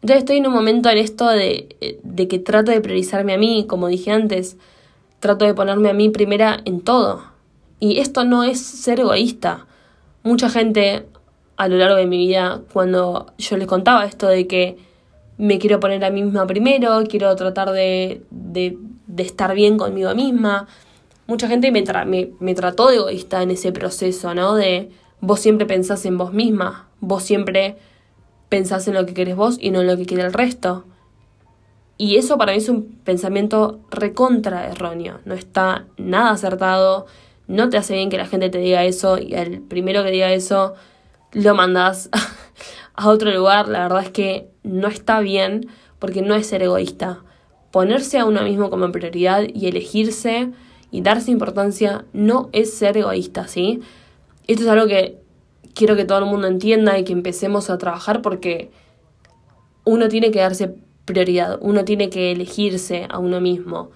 Entonces 0.02 0.20
estoy 0.20 0.38
en 0.38 0.48
un 0.48 0.54
momento 0.54 0.90
en 0.90 0.98
esto 0.98 1.28
de, 1.28 2.00
de 2.04 2.28
que 2.28 2.40
trato 2.40 2.72
de 2.72 2.82
priorizarme 2.82 3.34
a 3.34 3.38
mí, 3.38 3.66
como 3.68 3.88
dije 3.88 4.12
antes, 4.12 4.58
trato 5.20 5.46
de 5.46 5.54
ponerme 5.54 5.90
a 5.90 5.94
mí 5.94 6.10
primera 6.10 6.62
en 6.66 6.82
todo. 6.82 7.24
Y 7.80 8.00
esto 8.00 8.24
no 8.24 8.44
es 8.44 8.62
ser 8.62 9.00
egoísta. 9.00 9.66
Mucha 10.24 10.50
gente 10.50 11.06
a 11.58 11.68
lo 11.68 11.78
largo 11.78 11.96
de 11.96 12.06
mi 12.06 12.18
vida, 12.18 12.62
cuando 12.74 13.34
yo 13.38 13.58
les 13.58 13.68
contaba 13.68 14.06
esto 14.06 14.28
de 14.28 14.48
que 14.48 14.78
me 15.38 15.60
quiero 15.60 15.80
poner 15.80 16.04
a 16.04 16.10
mí 16.10 16.24
misma 16.24 16.48
primero, 16.48 17.04
quiero 17.10 17.36
tratar 17.36 17.72
de, 17.72 18.22
de, 18.30 18.78
estar 19.18 19.54
bien 19.54 19.78
conmigo 19.78 20.14
misma. 20.16 20.68
Mucha 21.28 21.48
gente 21.48 21.72
me, 21.72 21.84
me, 22.06 22.32
me, 22.40 22.56
trató 22.56 22.88
de 22.88 22.98
egoísta 22.98 23.42
en 23.42 23.52
ese 23.52 23.72
proceso, 23.72 24.34
¿no? 24.34 24.56
De 24.56 24.92
vos 25.22 25.40
siempre 25.40 25.66
pensás 25.66 26.06
en 26.06 26.18
vos 26.18 26.34
misma, 26.34 26.88
vos 27.00 27.24
siempre 27.24 27.78
pensás 28.50 28.88
en 28.88 28.94
lo 28.94 29.06
que 29.06 29.14
querés 29.14 29.36
vos 29.36 29.58
y 29.60 29.72
no 29.72 29.82
en 29.82 29.88
lo 29.88 29.98
que 29.98 30.06
quiere 30.06 30.24
el 30.24 30.34
resto. 30.34 30.86
Y 31.98 32.18
eso 32.18 32.38
para 32.38 32.52
mí 32.52 32.58
es 32.58 32.70
un 32.70 33.00
pensamiento 33.04 33.80
recontra 33.90 34.68
erróneo, 34.68 35.20
no 35.26 35.34
está 35.34 35.86
nada 35.98 36.32
acertado, 36.32 37.06
no 37.48 37.70
te 37.70 37.78
hace 37.78 37.94
bien 37.96 38.10
que 38.10 38.18
la 38.18 38.26
gente 38.26 38.50
te 38.50 38.58
diga 38.58 38.84
eso 38.84 39.18
y 39.18 39.34
al 39.36 39.62
primero 39.62 40.04
que 40.04 40.12
diga 40.12 40.32
eso 40.34 40.76
lo 41.36 41.54
mandas 41.54 42.10
a 42.96 43.10
otro 43.10 43.32
lugar, 43.32 43.68
la 43.68 43.84
verdad 43.84 44.04
es 44.04 44.10
que 44.10 44.50
no 44.64 44.88
está 44.88 45.20
bien 45.20 45.68
porque 46.00 46.22
no 46.22 46.34
es 46.34 46.48
ser 46.48 46.64
egoísta. 46.64 47.20
Ponerse 47.72 48.18
a 48.18 48.26
uno 48.26 48.42
mismo 48.42 48.70
como 48.70 48.92
prioridad 48.92 49.44
y 49.54 49.68
elegirse 49.68 50.52
y 50.92 51.02
darse 51.02 51.32
importancia 51.32 52.06
no 52.14 52.50
es 52.54 52.74
ser 52.74 52.96
egoísta, 52.98 53.50
¿sí? 53.50 53.82
Esto 54.48 54.64
es 54.64 54.70
algo 54.70 54.88
que 54.88 55.20
quiero 55.74 55.98
que 55.98 56.06
todo 56.06 56.20
el 56.20 56.26
mundo 56.26 56.48
entienda 56.48 56.98
y 56.98 57.04
que 57.04 57.12
empecemos 57.12 57.70
a 57.70 57.78
trabajar 57.78 58.22
porque 58.22 58.72
uno 59.84 60.08
tiene 60.08 60.32
que 60.32 60.40
darse 60.40 60.74
prioridad, 61.04 61.60
uno 61.62 61.84
tiene 61.84 62.10
que 62.10 62.32
elegirse 62.32 63.08
a 63.10 63.20
uno 63.20 63.42
mismo. 63.42 63.92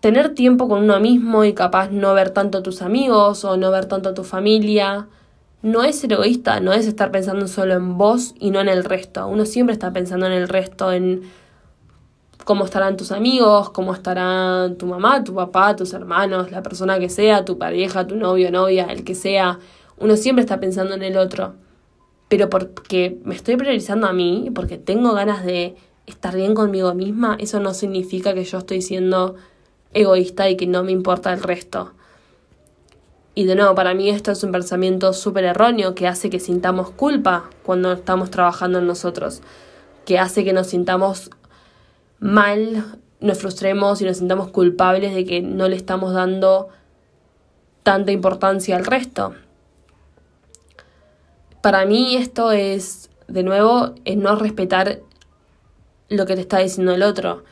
Tener 0.00 0.34
tiempo 0.34 0.66
con 0.66 0.84
uno 0.84 0.98
mismo 0.98 1.44
y 1.44 1.52
capaz 1.52 1.90
no 1.90 2.14
ver 2.14 2.30
tanto 2.30 2.58
a 2.58 2.62
tus 2.62 2.80
amigos 2.80 3.44
o 3.44 3.58
no 3.58 3.70
ver 3.70 3.84
tanto 3.84 4.08
a 4.08 4.14
tu 4.14 4.24
familia, 4.24 5.08
no 5.62 5.82
es 5.82 5.98
ser 5.98 6.12
egoísta, 6.12 6.60
no 6.60 6.72
es 6.72 6.86
estar 6.86 7.10
pensando 7.10 7.46
solo 7.48 7.74
en 7.74 7.96
vos 7.96 8.34
y 8.38 8.50
no 8.50 8.60
en 8.60 8.68
el 8.68 8.84
resto. 8.84 9.26
Uno 9.26 9.46
siempre 9.46 9.72
está 9.72 9.92
pensando 9.92 10.26
en 10.26 10.32
el 10.32 10.48
resto, 10.48 10.92
en 10.92 11.22
cómo 12.44 12.64
estarán 12.64 12.96
tus 12.96 13.12
amigos, 13.12 13.70
cómo 13.70 13.94
estará 13.94 14.70
tu 14.78 14.86
mamá, 14.86 15.22
tu 15.22 15.34
papá, 15.34 15.76
tus 15.76 15.92
hermanos, 15.92 16.50
la 16.50 16.62
persona 16.62 16.98
que 16.98 17.08
sea, 17.08 17.44
tu 17.44 17.58
pareja, 17.58 18.06
tu 18.06 18.16
novio, 18.16 18.50
novia, 18.50 18.86
el 18.90 19.04
que 19.04 19.14
sea. 19.14 19.58
Uno 19.98 20.16
siempre 20.16 20.42
está 20.42 20.58
pensando 20.58 20.94
en 20.94 21.02
el 21.02 21.16
otro 21.16 21.54
pero 22.32 22.48
porque 22.48 23.18
me 23.24 23.34
estoy 23.34 23.58
priorizando 23.58 24.06
a 24.06 24.14
mí, 24.14 24.50
porque 24.54 24.78
tengo 24.78 25.12
ganas 25.12 25.44
de 25.44 25.76
estar 26.06 26.34
bien 26.34 26.54
conmigo 26.54 26.94
misma, 26.94 27.36
eso 27.38 27.60
no 27.60 27.74
significa 27.74 28.32
que 28.32 28.44
yo 28.44 28.56
estoy 28.56 28.80
siendo 28.80 29.34
egoísta 29.92 30.48
y 30.48 30.56
que 30.56 30.66
no 30.66 30.82
me 30.82 30.92
importa 30.92 31.30
el 31.30 31.42
resto. 31.42 31.92
Y 33.34 33.46
de 33.46 33.54
nuevo, 33.54 33.74
para 33.74 33.94
mí 33.94 34.10
esto 34.10 34.30
es 34.30 34.42
un 34.44 34.52
pensamiento 34.52 35.12
súper 35.12 35.44
erróneo 35.44 35.94
que 35.94 36.06
hace 36.06 36.28
que 36.28 36.38
sintamos 36.38 36.90
culpa 36.90 37.50
cuando 37.62 37.92
estamos 37.92 38.30
trabajando 38.30 38.78
en 38.78 38.86
nosotros, 38.86 39.40
que 40.04 40.18
hace 40.18 40.44
que 40.44 40.52
nos 40.52 40.66
sintamos 40.66 41.30
mal, 42.18 42.98
nos 43.20 43.38
frustremos 43.38 44.02
y 44.02 44.04
nos 44.04 44.18
sintamos 44.18 44.50
culpables 44.50 45.14
de 45.14 45.24
que 45.24 45.40
no 45.40 45.68
le 45.68 45.76
estamos 45.76 46.12
dando 46.12 46.68
tanta 47.82 48.12
importancia 48.12 48.76
al 48.76 48.84
resto 48.84 49.34
para 51.62 51.86
mí 51.86 52.16
esto 52.16 52.50
es, 52.52 53.08
de 53.28 53.44
nuevo, 53.44 53.94
es 54.04 54.16
no 54.16 54.36
respetar 54.36 55.00
lo 56.08 56.26
que 56.26 56.34
te 56.34 56.42
está 56.42 56.58
diciendo 56.58 56.92
el 56.92 57.02
otro. 57.02 57.44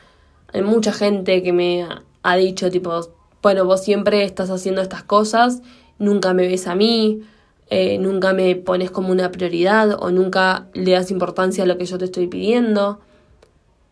Hay 0.53 0.61
mucha 0.61 0.91
gente 0.91 1.41
que 1.41 1.53
me 1.53 1.87
ha 2.21 2.35
dicho, 2.35 2.69
tipo, 2.69 3.09
bueno, 3.41 3.65
vos 3.65 3.83
siempre 3.83 4.23
estás 4.23 4.49
haciendo 4.49 4.81
estas 4.81 5.03
cosas, 5.03 5.61
nunca 5.97 6.33
me 6.33 6.47
ves 6.47 6.67
a 6.67 6.75
mí, 6.75 7.21
eh, 7.69 7.97
nunca 7.97 8.33
me 8.33 8.55
pones 8.55 8.91
como 8.91 9.11
una 9.11 9.31
prioridad 9.31 9.97
o 10.01 10.11
nunca 10.11 10.67
le 10.73 10.91
das 10.91 11.09
importancia 11.09 11.63
a 11.63 11.67
lo 11.67 11.77
que 11.77 11.85
yo 11.85 11.97
te 11.97 12.05
estoy 12.05 12.27
pidiendo. 12.27 12.99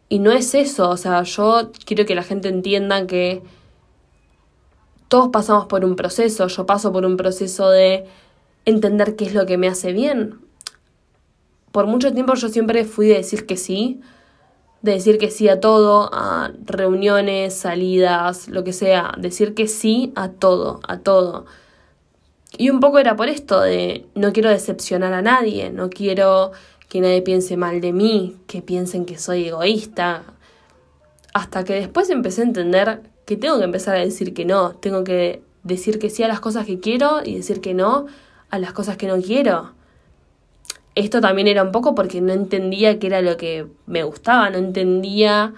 Y 0.10 0.20
no 0.20 0.32
es 0.32 0.56
eso, 0.56 0.90
o 0.90 0.98
sea, 0.98 1.24
yo 1.24 1.72
quiero 1.86 2.06
que 2.06 2.16
la 2.16 2.24
gente 2.24 2.50
entienda 2.50 3.06
que 3.08 3.44
todos 5.08 5.30
pasamos 5.30 5.66
por 5.66 5.86
un 5.86 5.96
proceso, 5.96 6.48
yo 6.48 6.66
paso 6.66 6.92
por 6.92 7.06
un 7.06 7.18
proceso 7.18 7.70
de 7.70 8.06
entender 8.66 9.16
qué 9.16 9.26
es 9.26 9.34
lo 9.34 9.46
que 9.46 9.58
me 9.58 9.68
hace 9.68 9.94
bien. 9.94 10.40
Por 11.72 11.88
mucho 11.88 12.14
tiempo 12.14 12.34
yo 12.36 12.50
siempre 12.50 12.86
fui 12.86 13.08
de 13.08 13.16
decir 13.16 13.46
que 13.46 13.58
sí, 13.58 14.02
de 14.82 14.94
decir 14.94 15.18
que 15.18 15.30
sí 15.30 15.50
a 15.50 15.60
todo, 15.60 16.10
a 16.14 16.52
reuniones, 16.66 17.54
salidas, 17.54 18.48
lo 18.48 18.64
que 18.64 18.74
sea, 18.74 19.14
decir 19.18 19.54
que 19.54 19.68
sí 19.68 20.14
a 20.16 20.30
todo, 20.30 20.80
a 20.88 21.00
todo. 21.00 21.46
Y 22.58 22.70
un 22.70 22.80
poco 22.80 23.00
era 23.00 23.16
por 23.16 23.28
esto 23.28 23.62
de 23.62 24.06
no 24.16 24.34
quiero 24.34 24.50
decepcionar 24.50 25.14
a 25.14 25.22
nadie, 25.22 25.70
no 25.70 25.90
quiero 25.90 26.52
que 26.88 27.02
nadie 27.02 27.22
piense 27.22 27.58
mal 27.58 27.82
de 27.82 27.94
mí, 27.94 28.38
que 28.48 28.62
piensen 28.62 29.06
que 29.06 29.18
soy 29.18 29.48
egoísta. 29.48 30.24
Hasta 31.34 31.64
que 31.64 31.74
después 31.74 32.10
empecé 32.10 32.42
a 32.42 32.46
entender 32.46 33.02
que 33.26 33.38
tengo 33.38 33.60
que 33.60 33.66
empezar 33.66 33.96
a 33.96 34.00
decir 34.00 34.34
que 34.34 34.46
no, 34.46 34.72
tengo 34.72 35.04
que 35.04 35.44
decir 35.64 36.00
que 36.00 36.10
sí 36.10 36.24
a 36.24 36.28
las 36.28 36.40
cosas 36.40 36.66
que 36.66 36.80
quiero 36.80 37.22
y 37.24 37.36
decir 37.36 37.62
que 37.62 37.74
no 37.76 38.08
a 38.50 38.58
las 38.58 38.74
cosas 38.74 38.98
que 38.98 39.08
no 39.08 39.22
quiero. 39.22 39.72
Esto 41.00 41.22
también 41.22 41.48
era 41.48 41.64
un 41.64 41.72
poco 41.72 41.96
porque 41.96 42.20
no 42.20 42.34
entendía 42.34 43.00
qué 43.00 43.08
era 43.08 43.22
lo 43.22 43.38
que 43.38 43.66
me 43.86 44.04
gustaba, 44.04 44.50
no 44.50 44.58
entendía 44.58 45.54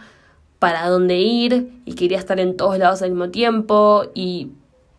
para 0.60 0.88
dónde 0.88 1.18
ir 1.18 1.72
y 1.84 1.96
quería 1.96 2.20
estar 2.20 2.40
en 2.40 2.56
todos 2.56 2.78
lados 2.78 3.02
al 3.02 3.10
mismo 3.10 3.30
tiempo 3.30 4.04
y 4.14 4.52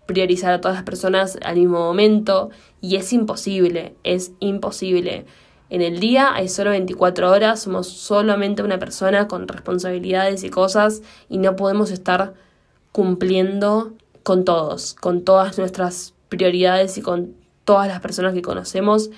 priorizar 0.07 0.53
a 0.53 0.61
todas 0.61 0.77
las 0.77 0.85
personas 0.85 1.39
al 1.45 1.55
mismo 1.55 1.79
momento 1.79 2.51
y 2.81 2.97
es 2.97 3.13
imposible, 3.13 3.95
es 4.03 4.33
imposible. 4.41 5.27
En 5.71 5.81
el 5.81 6.01
día 6.01 6.35
hay 6.35 6.49
solo 6.49 6.71
24 6.71 7.31
horas, 7.31 7.63
somos 7.63 7.87
solamente 7.87 8.65
una 8.65 8.81
persona 8.81 9.29
con 9.29 9.47
responsabilidades 9.47 10.43
y 10.43 10.51
cosas 10.51 11.03
y 11.29 11.39
no 11.39 11.55
podemos 11.55 11.93
estar 11.93 12.35
cumpliendo 12.91 13.93
con 14.25 14.45
todos, 14.45 14.95
con 14.95 15.23
todas 15.23 15.57
nuestras 15.57 16.15
prioridades 16.29 16.99
y 16.99 17.01
con 17.01 17.37
todas 17.65 17.87
las 17.87 18.01
personas 18.01 18.35
que 18.35 18.43
conocemos, 18.43 19.11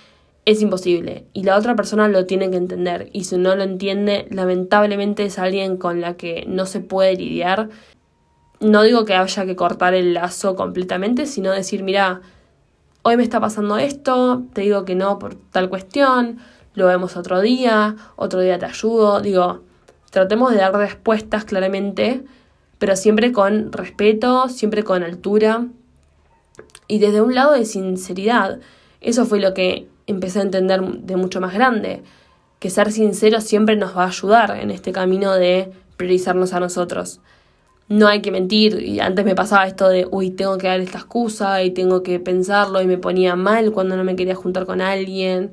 es 0.45 0.63
imposible. 0.63 1.27
Y 1.33 1.45
la 1.45 1.57
otra 1.57 1.75
persona 1.75 2.09
lo 2.09 2.27
tiene 2.27 2.51
que 2.51 2.57
entender. 2.57 3.09
Y 3.13 3.25
si 3.25 3.37
no 3.39 3.55
lo 3.57 3.63
entiende, 3.63 4.27
lamentablemente 4.31 5.25
es 5.25 5.39
alguien 5.39 5.77
con 5.77 6.01
la 6.01 6.17
que 6.17 6.45
no 6.47 6.67
se 6.67 6.81
puede 6.81 7.17
lidiar. 7.17 7.71
No 8.61 8.83
digo 8.83 9.05
que 9.05 9.15
haya 9.15 9.47
que 9.47 9.57
cortar 9.57 9.95
el 9.95 10.15
lazo 10.15 10.57
completamente, 10.57 11.27
sino 11.27 11.51
decir, 11.51 11.83
mira, 11.83 12.23
hoy 13.03 13.17
me 13.17 13.23
está 13.23 13.41
pasando 13.41 13.77
esto, 13.79 14.45
te 14.53 14.63
digo 14.63 14.85
que 14.85 14.95
no 14.95 15.19
por 15.19 15.35
tal 15.35 15.69
cuestión, 15.69 16.39
lo 16.75 16.87
vemos 16.87 17.17
otro 17.17 17.41
día, 17.41 17.97
otro 18.17 18.41
día 18.41 18.59
te 18.59 18.67
ayudo. 18.67 19.21
Digo, 19.21 19.61
tratemos 20.11 20.53
de 20.53 20.59
dar 20.59 20.75
respuestas 20.75 21.45
claramente, 21.45 22.25
pero 22.79 22.97
siempre 22.97 23.33
con 23.33 23.73
respeto, 23.73 24.49
siempre 24.49 24.85
con 24.85 25.03
altura 25.03 25.67
y 26.87 26.99
desde 26.99 27.21
un 27.21 27.35
lado 27.35 27.53
de 27.53 27.65
sinceridad. 27.65 28.61
Eso 29.01 29.25
fue 29.27 29.41
lo 29.41 29.55
que 29.55 29.89
empecé 30.07 30.41
a 30.41 30.43
entender 30.43 30.81
de 30.83 31.17
mucho 31.17 31.41
más 31.41 31.55
grande, 31.55 32.03
que 32.59 32.71
ser 32.71 32.93
sincero 32.93 33.41
siempre 33.41 33.77
nos 33.77 33.97
va 33.97 34.05
a 34.05 34.09
ayudar 34.09 34.59
en 34.59 34.71
este 34.71 34.93
camino 34.93 35.35
de 35.35 35.71
priorizarnos 35.97 36.53
a 36.53 36.61
nosotros. 36.61 37.21
No 37.89 38.09
hay 38.09 38.23
que 38.23 38.31
mentir, 38.31 38.81
y 38.81 39.01
antes 39.01 39.25
me 39.25 39.35
pasaba 39.35 39.67
esto 39.67 39.89
de, 39.89 40.09
uy, 40.11 40.31
tengo 40.31 40.57
que 40.57 40.69
dar 40.69 40.81
esta 40.81 40.99
excusa 40.99 41.63
y 41.63 41.71
tengo 41.71 42.03
que 42.03 42.19
pensarlo 42.19 42.81
y 42.81 42.87
me 42.87 42.97
ponía 42.97 43.37
mal 43.37 43.73
cuando 43.73 43.97
no 43.97 44.05
me 44.05 44.17
quería 44.17 44.35
juntar 44.35 44.65
con 44.65 44.81
alguien. 44.81 45.53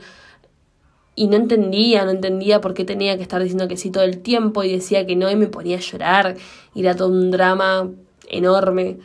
Y 1.14 1.28
no 1.28 1.36
entendía, 1.36 2.06
no 2.06 2.12
entendía 2.12 2.62
por 2.62 2.74
qué 2.74 2.86
tenía 2.86 3.18
que 3.18 3.24
estar 3.24 3.42
diciendo 3.42 3.68
que 3.68 3.76
sí 3.76 3.92
todo 3.92 4.06
el 4.06 4.20
tiempo 4.20 4.64
y 4.64 4.72
decía 4.72 5.06
que 5.06 5.18
no 5.18 5.30
y 5.30 5.36
me 5.36 5.48
ponía 5.48 5.78
a 5.78 5.82
llorar 5.82 6.38
y 6.74 6.80
era 6.82 6.96
todo 6.96 7.10
un 7.10 7.32
drama 7.32 7.90
enorme. 8.30 9.00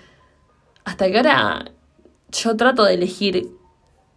Hasta 0.84 1.10
que 1.10 1.16
ahora 1.16 1.72
yo 2.30 2.56
trato 2.56 2.84
de 2.84 2.94
elegir 2.94 3.48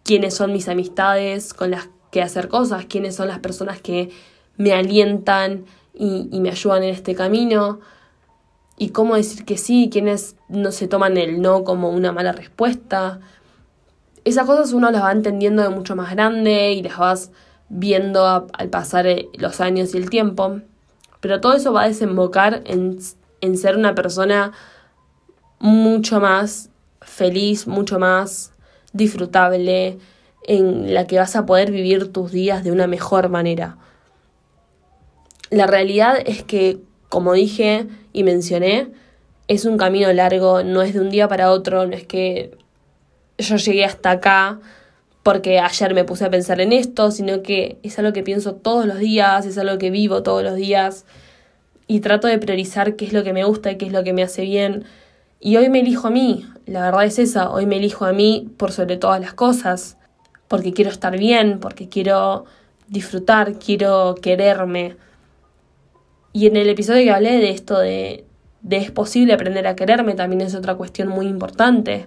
quiénes 0.04 0.34
son 0.34 0.52
mis 0.52 0.68
amistades 0.68 1.54
con 1.54 1.70
las 1.70 1.88
que 2.10 2.22
hacer 2.22 2.48
cosas, 2.48 2.86
quiénes 2.86 3.14
son 3.14 3.28
las 3.28 3.38
personas 3.38 3.80
que 3.80 4.10
me 4.56 4.72
alientan 4.72 5.64
y, 5.94 6.28
me 6.40 6.50
ayudan 6.50 6.82
en 6.82 6.90
este 6.90 7.14
camino, 7.14 7.80
y 8.76 8.90
cómo 8.90 9.16
decir 9.16 9.44
que 9.44 9.58
sí, 9.58 9.90
quiénes 9.92 10.36
no 10.48 10.72
se 10.72 10.88
toman 10.88 11.16
el 11.16 11.42
no 11.42 11.64
como 11.64 11.90
una 11.90 12.12
mala 12.12 12.32
respuesta. 12.32 13.20
Esas 14.24 14.46
cosas 14.46 14.72
uno 14.72 14.90
las 14.90 15.02
va 15.02 15.12
entendiendo 15.12 15.62
de 15.62 15.68
mucho 15.68 15.96
más 15.96 16.12
grande 16.12 16.72
y 16.72 16.82
las 16.82 16.96
vas 16.96 17.30
viendo 17.68 18.48
al 18.52 18.68
pasar 18.70 19.06
eh, 19.06 19.28
los 19.34 19.60
años 19.60 19.94
y 19.94 19.98
el 19.98 20.08
tiempo. 20.08 20.60
Pero 21.20 21.42
todo 21.42 21.52
eso 21.52 21.74
va 21.74 21.82
a 21.82 21.88
desembocar 21.88 22.62
en, 22.64 22.98
en 23.42 23.58
ser 23.58 23.76
una 23.76 23.94
persona 23.94 24.52
mucho 25.58 26.18
más 26.18 26.70
feliz, 27.02 27.66
mucho 27.66 27.98
más 27.98 28.54
disfrutable, 28.92 29.98
en 30.44 30.94
la 30.94 31.06
que 31.06 31.18
vas 31.18 31.36
a 31.36 31.46
poder 31.46 31.70
vivir 31.70 32.12
tus 32.12 32.32
días 32.32 32.64
de 32.64 32.72
una 32.72 32.86
mejor 32.86 33.28
manera. 33.28 33.76
La 35.50 35.66
realidad 35.66 36.16
es 36.24 36.42
que, 36.42 36.78
como 37.08 37.32
dije 37.32 37.86
y 38.12 38.24
mencioné, 38.24 38.88
es 39.48 39.64
un 39.64 39.76
camino 39.76 40.12
largo, 40.12 40.62
no 40.62 40.82
es 40.82 40.94
de 40.94 41.00
un 41.00 41.10
día 41.10 41.28
para 41.28 41.50
otro, 41.50 41.86
no 41.86 41.94
es 41.94 42.06
que 42.06 42.56
yo 43.38 43.56
llegué 43.56 43.84
hasta 43.84 44.12
acá 44.12 44.60
porque 45.22 45.58
ayer 45.58 45.94
me 45.94 46.04
puse 46.04 46.24
a 46.24 46.30
pensar 46.30 46.60
en 46.60 46.72
esto, 46.72 47.10
sino 47.10 47.42
que 47.42 47.78
es 47.82 47.98
algo 47.98 48.12
que 48.12 48.22
pienso 48.22 48.54
todos 48.54 48.86
los 48.86 48.98
días, 48.98 49.44
es 49.44 49.58
algo 49.58 49.78
que 49.78 49.90
vivo 49.90 50.22
todos 50.22 50.42
los 50.42 50.56
días 50.56 51.04
y 51.86 52.00
trato 52.00 52.28
de 52.28 52.38
priorizar 52.38 52.96
qué 52.96 53.04
es 53.04 53.12
lo 53.12 53.24
que 53.24 53.32
me 53.32 53.44
gusta 53.44 53.72
y 53.72 53.76
qué 53.76 53.86
es 53.86 53.92
lo 53.92 54.04
que 54.04 54.12
me 54.12 54.22
hace 54.22 54.42
bien. 54.42 54.84
Y 55.40 55.56
hoy 55.56 55.70
me 55.70 55.80
elijo 55.80 56.08
a 56.08 56.10
mí, 56.10 56.44
la 56.66 56.82
verdad 56.82 57.04
es 57.04 57.18
esa, 57.18 57.50
hoy 57.50 57.64
me 57.64 57.78
elijo 57.78 58.04
a 58.04 58.12
mí 58.12 58.50
por 58.58 58.72
sobre 58.72 58.98
todas 58.98 59.20
las 59.22 59.32
cosas, 59.32 59.96
porque 60.48 60.74
quiero 60.74 60.90
estar 60.90 61.18
bien, 61.18 61.60
porque 61.60 61.88
quiero 61.88 62.44
disfrutar, 62.88 63.58
quiero 63.58 64.16
quererme. 64.20 64.96
Y 66.34 66.46
en 66.46 66.56
el 66.56 66.68
episodio 66.68 67.04
que 67.04 67.10
hablé 67.10 67.38
de 67.38 67.50
esto 67.50 67.78
de, 67.78 68.26
de 68.60 68.76
es 68.76 68.90
posible 68.90 69.32
aprender 69.32 69.66
a 69.66 69.76
quererme 69.76 70.14
también 70.14 70.42
es 70.42 70.54
otra 70.54 70.74
cuestión 70.74 71.08
muy 71.08 71.26
importante. 71.26 72.06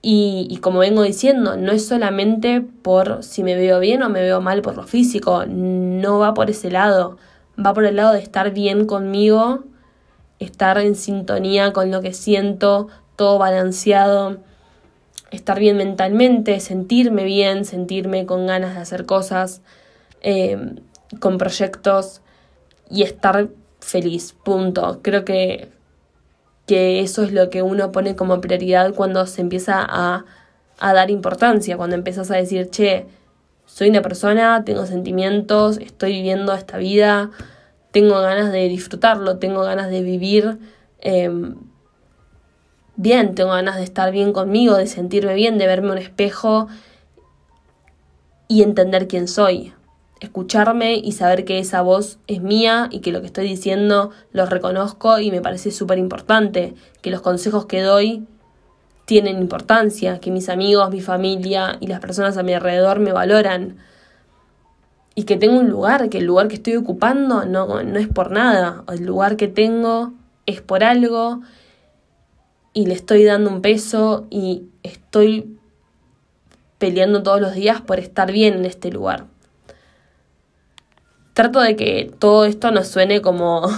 Y, 0.00 0.46
y, 0.50 0.58
como 0.58 0.80
vengo 0.80 1.02
diciendo, 1.02 1.56
no 1.56 1.72
es 1.72 1.88
solamente 1.88 2.60
por 2.60 3.24
si 3.24 3.42
me 3.42 3.56
veo 3.56 3.80
bien 3.80 4.02
o 4.02 4.10
me 4.10 4.20
veo 4.20 4.40
mal 4.42 4.60
por 4.62 4.76
lo 4.76 4.84
físico, 4.84 5.46
no 5.48 6.18
va 6.18 6.34
por 6.34 6.50
ese 6.50 6.70
lado, 6.70 7.16
va 7.58 7.72
por 7.72 7.86
el 7.86 7.96
lado 7.96 8.12
de 8.12 8.20
estar 8.20 8.52
bien 8.52 8.84
conmigo, 8.86 9.64
estar 10.44 10.78
en 10.78 10.94
sintonía 10.94 11.72
con 11.72 11.90
lo 11.90 12.00
que 12.00 12.12
siento, 12.12 12.88
todo 13.16 13.38
balanceado, 13.38 14.38
estar 15.30 15.58
bien 15.58 15.76
mentalmente, 15.76 16.60
sentirme 16.60 17.24
bien, 17.24 17.64
sentirme 17.64 18.26
con 18.26 18.46
ganas 18.46 18.74
de 18.74 18.80
hacer 18.80 19.06
cosas. 19.06 19.62
em, 20.26 20.76
con 21.20 21.36
proyectos 21.38 22.22
y 22.90 23.02
estar 23.02 23.48
feliz, 23.80 24.34
punto. 24.44 25.00
Creo 25.02 25.24
que, 25.24 25.68
que 26.66 27.00
eso 27.00 27.22
es 27.22 27.32
lo 27.32 27.50
que 27.50 27.62
uno 27.62 27.92
pone 27.92 28.16
como 28.16 28.40
prioridad 28.40 28.94
cuando 28.94 29.26
se 29.26 29.42
empieza 29.42 29.84
a, 29.86 30.24
a 30.78 30.92
dar 30.94 31.10
importancia, 31.10 31.76
cuando 31.76 31.96
empiezas 31.96 32.30
a 32.30 32.36
decir, 32.36 32.70
che, 32.70 33.06
soy 33.66 33.90
una 33.90 34.02
persona, 34.02 34.64
tengo 34.64 34.86
sentimientos, 34.86 35.78
estoy 35.78 36.12
viviendo 36.12 36.52
esta 36.54 36.78
vida, 36.78 37.30
tengo 37.94 38.20
ganas 38.20 38.50
de 38.50 38.68
disfrutarlo, 38.68 39.38
tengo 39.38 39.62
ganas 39.62 39.88
de 39.88 40.02
vivir 40.02 40.58
em, 41.00 41.54
bien, 42.96 43.36
tengo 43.36 43.50
ganas 43.50 43.76
de 43.76 43.84
estar 43.84 44.10
bien 44.10 44.32
conmigo, 44.32 44.74
de 44.74 44.88
sentirme 44.88 45.34
bien, 45.34 45.58
de 45.58 45.68
verme 45.68 45.92
un 45.92 45.98
espejo 45.98 46.66
y 48.48 48.64
entender 48.64 49.06
quién 49.06 49.28
soy. 49.28 49.74
Escucharme 50.18 50.96
y 50.96 51.12
saber 51.12 51.44
que 51.44 51.60
esa 51.60 51.82
voz 51.82 52.18
es 52.26 52.42
mía 52.42 52.88
y 52.90 52.98
que 52.98 53.12
lo 53.12 53.20
que 53.20 53.28
estoy 53.28 53.46
diciendo 53.46 54.10
lo 54.32 54.44
reconozco 54.46 55.20
y 55.20 55.30
me 55.30 55.40
parece 55.40 55.70
súper 55.70 55.98
importante, 55.98 56.74
que 57.00 57.12
los 57.12 57.20
consejos 57.20 57.66
que 57.66 57.80
doy 57.80 58.26
tienen 59.04 59.38
importancia, 59.38 60.18
que 60.18 60.32
mis 60.32 60.48
amigos, 60.48 60.90
mi 60.90 61.00
familia 61.00 61.76
y 61.78 61.86
las 61.86 62.00
personas 62.00 62.36
a 62.38 62.42
mi 62.42 62.54
alrededor 62.54 62.98
me 62.98 63.12
valoran 63.12 63.76
y 65.14 65.24
que 65.24 65.36
tengo 65.36 65.58
un 65.58 65.68
lugar, 65.68 66.08
que 66.08 66.18
el 66.18 66.24
lugar 66.24 66.48
que 66.48 66.56
estoy 66.56 66.76
ocupando 66.76 67.44
no, 67.44 67.82
no 67.82 67.98
es 67.98 68.08
por 68.08 68.30
nada, 68.30 68.84
el 68.88 69.04
lugar 69.04 69.36
que 69.36 69.48
tengo 69.48 70.12
es 70.46 70.60
por 70.60 70.82
algo 70.82 71.42
y 72.72 72.86
le 72.86 72.94
estoy 72.94 73.24
dando 73.24 73.50
un 73.50 73.62
peso 73.62 74.26
y 74.30 74.68
estoy 74.82 75.56
peleando 76.78 77.22
todos 77.22 77.40
los 77.40 77.54
días 77.54 77.80
por 77.80 78.00
estar 78.00 78.32
bien 78.32 78.54
en 78.54 78.64
este 78.64 78.90
lugar. 78.90 79.26
Trato 81.32 81.60
de 81.60 81.76
que 81.76 82.12
todo 82.18 82.44
esto 82.44 82.72
nos 82.72 82.88
suene 82.88 83.22
como 83.22 83.68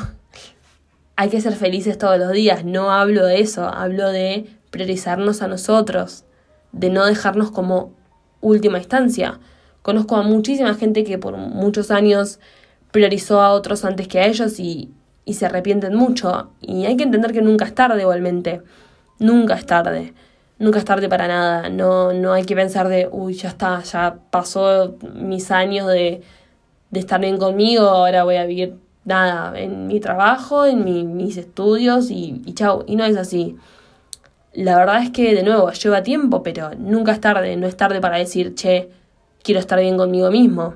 hay 1.16 1.28
que 1.28 1.40
ser 1.40 1.54
felices 1.54 1.98
todos 1.98 2.18
los 2.18 2.32
días, 2.32 2.64
no 2.64 2.90
hablo 2.90 3.26
de 3.26 3.40
eso, 3.40 3.68
hablo 3.68 4.08
de 4.08 4.46
priorizarnos 4.70 5.42
a 5.42 5.48
nosotros, 5.48 6.24
de 6.72 6.90
no 6.90 7.04
dejarnos 7.06 7.50
como 7.50 7.92
última 8.40 8.78
instancia. 8.78 9.38
Conozco 9.86 10.16
a 10.16 10.22
muchísima 10.22 10.74
gente 10.74 11.04
que 11.04 11.16
por 11.16 11.36
muchos 11.36 11.92
años 11.92 12.40
priorizó 12.90 13.40
a 13.40 13.52
otros 13.52 13.84
antes 13.84 14.08
que 14.08 14.18
a 14.18 14.26
ellos 14.26 14.58
y, 14.58 14.90
y 15.24 15.34
se 15.34 15.46
arrepienten 15.46 15.94
mucho. 15.94 16.50
Y 16.60 16.86
hay 16.86 16.96
que 16.96 17.04
entender 17.04 17.30
que 17.32 17.40
nunca 17.40 17.66
es 17.66 17.72
tarde 17.72 18.00
igualmente. 18.00 18.62
Nunca 19.20 19.54
es 19.54 19.64
tarde. 19.64 20.12
Nunca 20.58 20.80
es 20.80 20.84
tarde 20.84 21.08
para 21.08 21.28
nada. 21.28 21.68
No, 21.68 22.12
no 22.12 22.32
hay 22.32 22.44
que 22.44 22.56
pensar 22.56 22.88
de, 22.88 23.08
uy, 23.12 23.34
ya 23.34 23.50
está, 23.50 23.80
ya 23.84 24.18
pasó 24.28 24.96
mis 25.14 25.52
años 25.52 25.86
de, 25.86 26.20
de 26.90 26.98
estar 26.98 27.20
bien 27.20 27.38
conmigo, 27.38 27.84
ahora 27.84 28.24
voy 28.24 28.38
a 28.38 28.44
vivir 28.44 28.74
nada 29.04 29.56
en 29.56 29.86
mi 29.86 30.00
trabajo, 30.00 30.66
en 30.66 31.16
mis 31.16 31.36
estudios 31.36 32.10
y, 32.10 32.42
y 32.44 32.54
chau. 32.54 32.82
Y 32.88 32.96
no 32.96 33.04
es 33.04 33.16
así. 33.16 33.54
La 34.52 34.76
verdad 34.78 35.04
es 35.04 35.10
que, 35.12 35.32
de 35.32 35.44
nuevo, 35.44 35.70
lleva 35.70 36.02
tiempo, 36.02 36.42
pero 36.42 36.70
nunca 36.76 37.12
es 37.12 37.20
tarde. 37.20 37.54
No 37.56 37.68
es 37.68 37.76
tarde 37.76 38.00
para 38.00 38.18
decir, 38.18 38.56
che, 38.56 38.90
quiero 39.46 39.60
estar 39.60 39.78
bien 39.78 39.96
conmigo 39.96 40.28
mismo. 40.30 40.74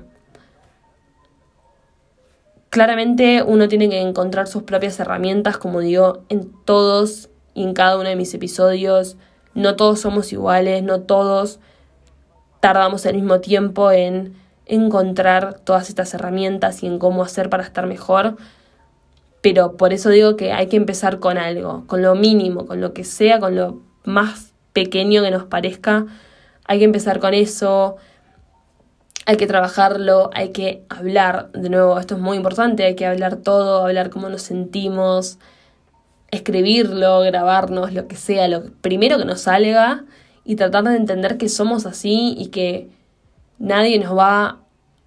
Claramente 2.69 3.43
uno 3.43 3.67
tiene 3.67 3.89
que 3.89 3.99
encontrar 3.99 4.47
sus 4.47 4.63
propias 4.63 4.97
herramientas, 5.01 5.57
como 5.57 5.81
digo, 5.81 6.23
en 6.29 6.49
todos 6.63 7.29
y 7.53 7.63
en 7.63 7.73
cada 7.73 7.97
uno 7.97 8.07
de 8.07 8.15
mis 8.15 8.33
episodios. 8.33 9.17
No 9.53 9.75
todos 9.75 9.99
somos 9.99 10.31
iguales, 10.31 10.81
no 10.83 11.01
todos 11.01 11.59
tardamos 12.61 13.05
el 13.05 13.15
mismo 13.15 13.41
tiempo 13.41 13.91
en 13.91 14.35
encontrar 14.65 15.59
todas 15.59 15.89
estas 15.89 16.13
herramientas 16.13 16.81
y 16.81 16.87
en 16.87 16.97
cómo 16.97 17.23
hacer 17.23 17.49
para 17.49 17.63
estar 17.63 17.87
mejor. 17.87 18.37
Pero 19.41 19.75
por 19.75 19.91
eso 19.91 20.09
digo 20.09 20.37
que 20.37 20.53
hay 20.53 20.67
que 20.67 20.77
empezar 20.77 21.19
con 21.19 21.37
algo, 21.37 21.83
con 21.87 22.01
lo 22.01 22.15
mínimo, 22.15 22.65
con 22.65 22.79
lo 22.79 22.93
que 22.93 23.03
sea, 23.03 23.41
con 23.41 23.53
lo 23.57 23.81
más 24.05 24.53
pequeño 24.71 25.23
que 25.23 25.31
nos 25.31 25.43
parezca. 25.43 26.05
Hay 26.63 26.79
que 26.79 26.85
empezar 26.85 27.19
con 27.19 27.33
eso, 27.33 27.97
hay 29.31 29.37
que 29.37 29.47
trabajarlo, 29.47 30.29
hay 30.33 30.49
que 30.49 30.83
hablar, 30.89 31.53
de 31.53 31.69
nuevo, 31.69 31.97
esto 31.97 32.15
es 32.15 32.21
muy 32.21 32.35
importante, 32.35 32.83
hay 32.83 32.95
que 32.95 33.05
hablar 33.05 33.37
todo, 33.37 33.85
hablar 33.85 34.09
cómo 34.09 34.27
nos 34.27 34.41
sentimos, 34.41 35.39
escribirlo, 36.31 37.21
grabarnos, 37.21 37.93
lo 37.93 38.09
que 38.09 38.17
sea, 38.17 38.49
lo 38.49 38.73
primero 38.81 39.17
que 39.17 39.23
nos 39.23 39.39
salga 39.39 40.03
y 40.43 40.57
tratar 40.57 40.83
de 40.83 40.97
entender 40.97 41.37
que 41.37 41.47
somos 41.47 41.85
así 41.85 42.35
y 42.37 42.47
que 42.47 42.89
nadie 43.57 43.99
nos 43.99 44.17
va 44.17 44.59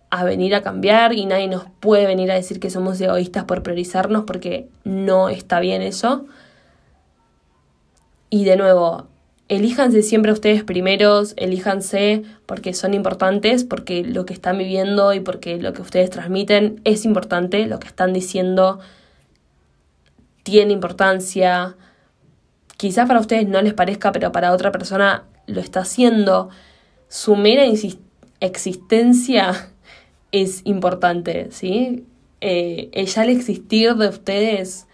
a 0.08 0.24
venir 0.24 0.54
a 0.54 0.62
cambiar 0.62 1.12
y 1.12 1.26
nadie 1.26 1.48
nos 1.48 1.64
puede 1.80 2.06
venir 2.06 2.30
a 2.30 2.34
decir 2.34 2.60
que 2.60 2.70
somos 2.70 2.98
egoístas 3.02 3.44
por 3.44 3.62
priorizarnos 3.62 4.24
porque 4.24 4.70
no 4.84 5.28
está 5.28 5.60
bien 5.60 5.82
eso. 5.82 6.24
Y 8.30 8.44
de 8.46 8.56
nuevo, 8.56 9.06
elíjanse 9.48 10.02
siempre 10.02 10.32
ustedes 10.32 10.64
primeros, 10.64 11.34
elíjanse 11.36 12.22
porque 12.46 12.72
son 12.72 12.94
importantes, 12.94 13.64
porque 13.64 14.02
lo 14.04 14.24
que 14.26 14.34
están 14.34 14.58
viviendo 14.58 15.12
y 15.12 15.20
porque 15.20 15.58
lo 15.60 15.72
que 15.72 15.82
ustedes 15.82 16.10
transmiten 16.10 16.80
es 16.84 17.04
importante, 17.04 17.66
lo 17.66 17.78
que 17.78 17.88
están 17.88 18.12
diciendo 18.12 18.80
tiene 20.42 20.72
importancia. 20.72 21.76
Quizás 22.76 23.06
para 23.06 23.20
ustedes 23.20 23.48
no 23.48 23.60
les 23.62 23.74
parezca, 23.74 24.12
pero 24.12 24.32
para 24.32 24.52
otra 24.52 24.72
persona 24.72 25.24
lo 25.46 25.60
está 25.60 25.80
haciendo. 25.80 26.48
Su 27.08 27.36
mera 27.36 27.64
existencia 28.40 29.70
es 30.32 30.62
importante, 30.64 31.48
¿sí? 31.50 32.06
Eh, 32.40 33.04
ya 33.06 33.24
el 33.24 33.30
existir 33.30 33.94
de 33.94 34.08
ustedes 34.08 34.86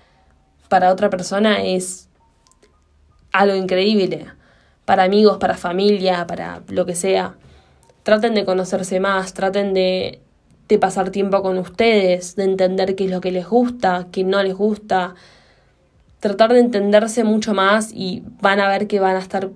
para 0.69 0.93
otra 0.93 1.11
persona 1.11 1.65
es 1.65 2.09
algo 3.33 3.57
increíble 3.57 4.29
para 4.91 5.05
amigos, 5.05 5.39
para 5.39 5.57
familia, 5.57 6.27
para 6.27 6.63
lo 6.67 6.85
que 6.85 6.97
sea. 6.97 7.37
Traten 8.03 8.35
de 8.35 8.45
conocerse 8.45 8.99
más, 8.99 9.35
traten 9.35 9.73
de, 9.73 10.19
de 10.67 10.79
pasar 10.81 11.11
tiempo 11.11 11.43
con 11.43 11.59
ustedes, 11.59 12.35
de 12.35 12.43
entender 12.43 12.97
qué 12.97 13.05
es 13.05 13.11
lo 13.13 13.21
que 13.21 13.31
les 13.31 13.49
gusta, 13.49 14.09
qué 14.11 14.25
no 14.25 14.43
les 14.43 14.57
gusta. 14.57 15.15
Tratar 16.19 16.53
de 16.55 16.59
entenderse 16.59 17.23
mucho 17.23 17.55
más 17.55 17.93
y 17.95 18.25
van 18.41 18.59
a 18.59 18.69
ver 18.69 18.89
que 18.89 18.99
van 18.99 19.15
a 19.15 19.21
estar 19.21 19.51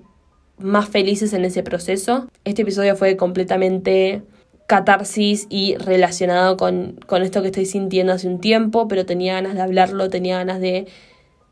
más 0.58 0.88
felices 0.88 1.32
en 1.32 1.44
ese 1.44 1.64
proceso. 1.64 2.28
Este 2.44 2.62
episodio 2.62 2.94
fue 2.94 3.16
completamente 3.16 4.22
catarsis 4.68 5.48
y 5.50 5.74
relacionado 5.78 6.56
con, 6.56 7.00
con 7.08 7.22
esto 7.22 7.42
que 7.42 7.48
estoy 7.48 7.66
sintiendo 7.66 8.12
hace 8.12 8.28
un 8.28 8.40
tiempo, 8.40 8.86
pero 8.86 9.04
tenía 9.04 9.34
ganas 9.34 9.54
de 9.54 9.62
hablarlo, 9.62 10.10
tenía 10.10 10.36
ganas 10.36 10.60
de 10.60 10.86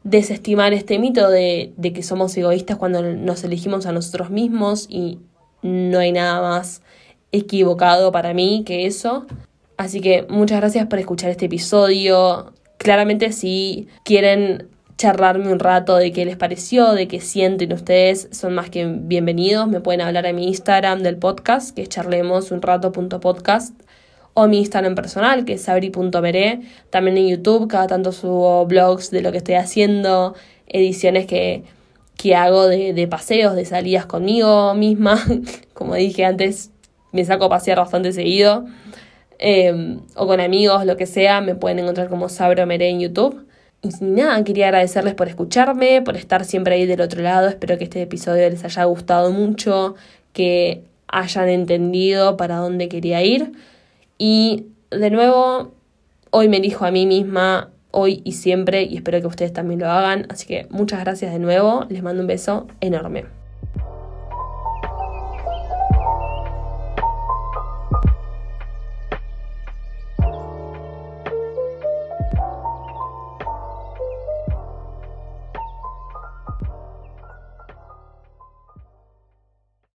desestimar 0.04 0.72
este 0.72 0.98
mito 0.98 1.28
de, 1.30 1.72
de 1.76 1.92
que 1.92 2.02
somos 2.02 2.36
egoístas 2.36 2.76
cuando 2.76 3.02
nos 3.02 3.44
elegimos 3.44 3.86
a 3.86 3.92
nosotros 3.92 4.30
mismos 4.30 4.86
y 4.88 5.18
no 5.62 5.98
hay 5.98 6.12
nada 6.12 6.40
más 6.40 6.82
equivocado 7.30 8.12
para 8.12 8.34
mí 8.34 8.62
que 8.66 8.86
eso. 8.86 9.26
Así 9.76 10.00
que 10.00 10.26
muchas 10.28 10.60
gracias 10.60 10.86
por 10.86 10.98
escuchar 10.98 11.30
este 11.30 11.46
episodio. 11.46 12.52
Claramente 12.78 13.32
si 13.32 13.88
quieren 14.04 14.68
charlarme 14.98 15.50
un 15.50 15.58
rato 15.58 15.96
de 15.96 16.12
qué 16.12 16.24
les 16.24 16.36
pareció, 16.36 16.92
de 16.92 17.08
qué 17.08 17.20
sienten 17.20 17.72
ustedes, 17.72 18.28
son 18.30 18.54
más 18.54 18.70
que 18.70 18.86
bienvenidos. 18.86 19.66
Me 19.66 19.80
pueden 19.80 20.00
hablar 20.00 20.26
a 20.26 20.32
mi 20.32 20.46
Instagram 20.46 21.02
del 21.02 21.16
podcast, 21.16 21.74
que 21.74 21.82
es 21.82 21.88
charlemosunrato.podcast 21.88 23.74
o 24.34 24.46
mi 24.48 24.58
Instagram 24.58 24.94
personal, 24.94 25.44
que 25.44 25.54
es 25.54 25.62
sabri.meré. 25.62 26.60
También 26.90 27.16
en 27.18 27.28
YouTube, 27.28 27.68
cada 27.68 27.86
tanto 27.86 28.12
subo 28.12 28.66
blogs 28.66 29.10
de 29.10 29.22
lo 29.22 29.32
que 29.32 29.38
estoy 29.38 29.54
haciendo, 29.54 30.34
ediciones 30.66 31.26
que, 31.26 31.64
que 32.16 32.34
hago 32.34 32.66
de, 32.66 32.92
de 32.94 33.08
paseos, 33.08 33.54
de 33.54 33.64
salidas 33.64 34.06
conmigo 34.06 34.74
misma. 34.74 35.22
Como 35.74 35.94
dije 35.94 36.24
antes, 36.24 36.70
me 37.12 37.24
saco 37.24 37.44
a 37.44 37.48
pasear 37.50 37.78
bastante 37.78 38.12
seguido. 38.12 38.64
Em, 39.38 40.00
o 40.14 40.26
con 40.28 40.40
amigos, 40.40 40.86
lo 40.86 40.96
que 40.96 41.06
sea, 41.06 41.40
me 41.40 41.56
pueden 41.56 41.80
encontrar 41.80 42.08
como 42.08 42.28
Sabro 42.28 42.64
Meré 42.64 42.90
en 42.90 43.00
YouTube. 43.00 43.44
Y 43.82 43.88
nada, 44.00 44.42
quería 44.44 44.66
agradecerles 44.66 45.14
por 45.14 45.26
escucharme, 45.28 46.00
por 46.02 46.16
estar 46.16 46.44
siempre 46.44 46.76
ahí 46.76 46.86
del 46.86 47.00
otro 47.00 47.22
lado. 47.22 47.48
Espero 47.48 47.76
que 47.76 47.84
este 47.84 48.00
episodio 48.02 48.48
les 48.48 48.64
haya 48.64 48.84
gustado 48.84 49.32
mucho, 49.32 49.96
que 50.32 50.84
hayan 51.08 51.48
entendido 51.48 52.36
para 52.36 52.58
dónde 52.58 52.88
quería 52.88 53.22
ir. 53.22 53.52
Y 54.24 54.66
de 54.92 55.10
nuevo, 55.10 55.74
hoy 56.30 56.48
me 56.48 56.60
dijo 56.60 56.84
a 56.84 56.92
mí 56.92 57.06
misma, 57.06 57.72
hoy 57.90 58.22
y 58.24 58.34
siempre, 58.34 58.84
y 58.84 58.94
espero 58.94 59.20
que 59.20 59.26
ustedes 59.26 59.52
también 59.52 59.80
lo 59.80 59.90
hagan. 59.90 60.26
Así 60.28 60.46
que 60.46 60.68
muchas 60.70 61.00
gracias 61.00 61.32
de 61.32 61.40
nuevo, 61.40 61.86
les 61.88 62.04
mando 62.04 62.20
un 62.20 62.28
beso 62.28 62.68
enorme. 62.80 63.24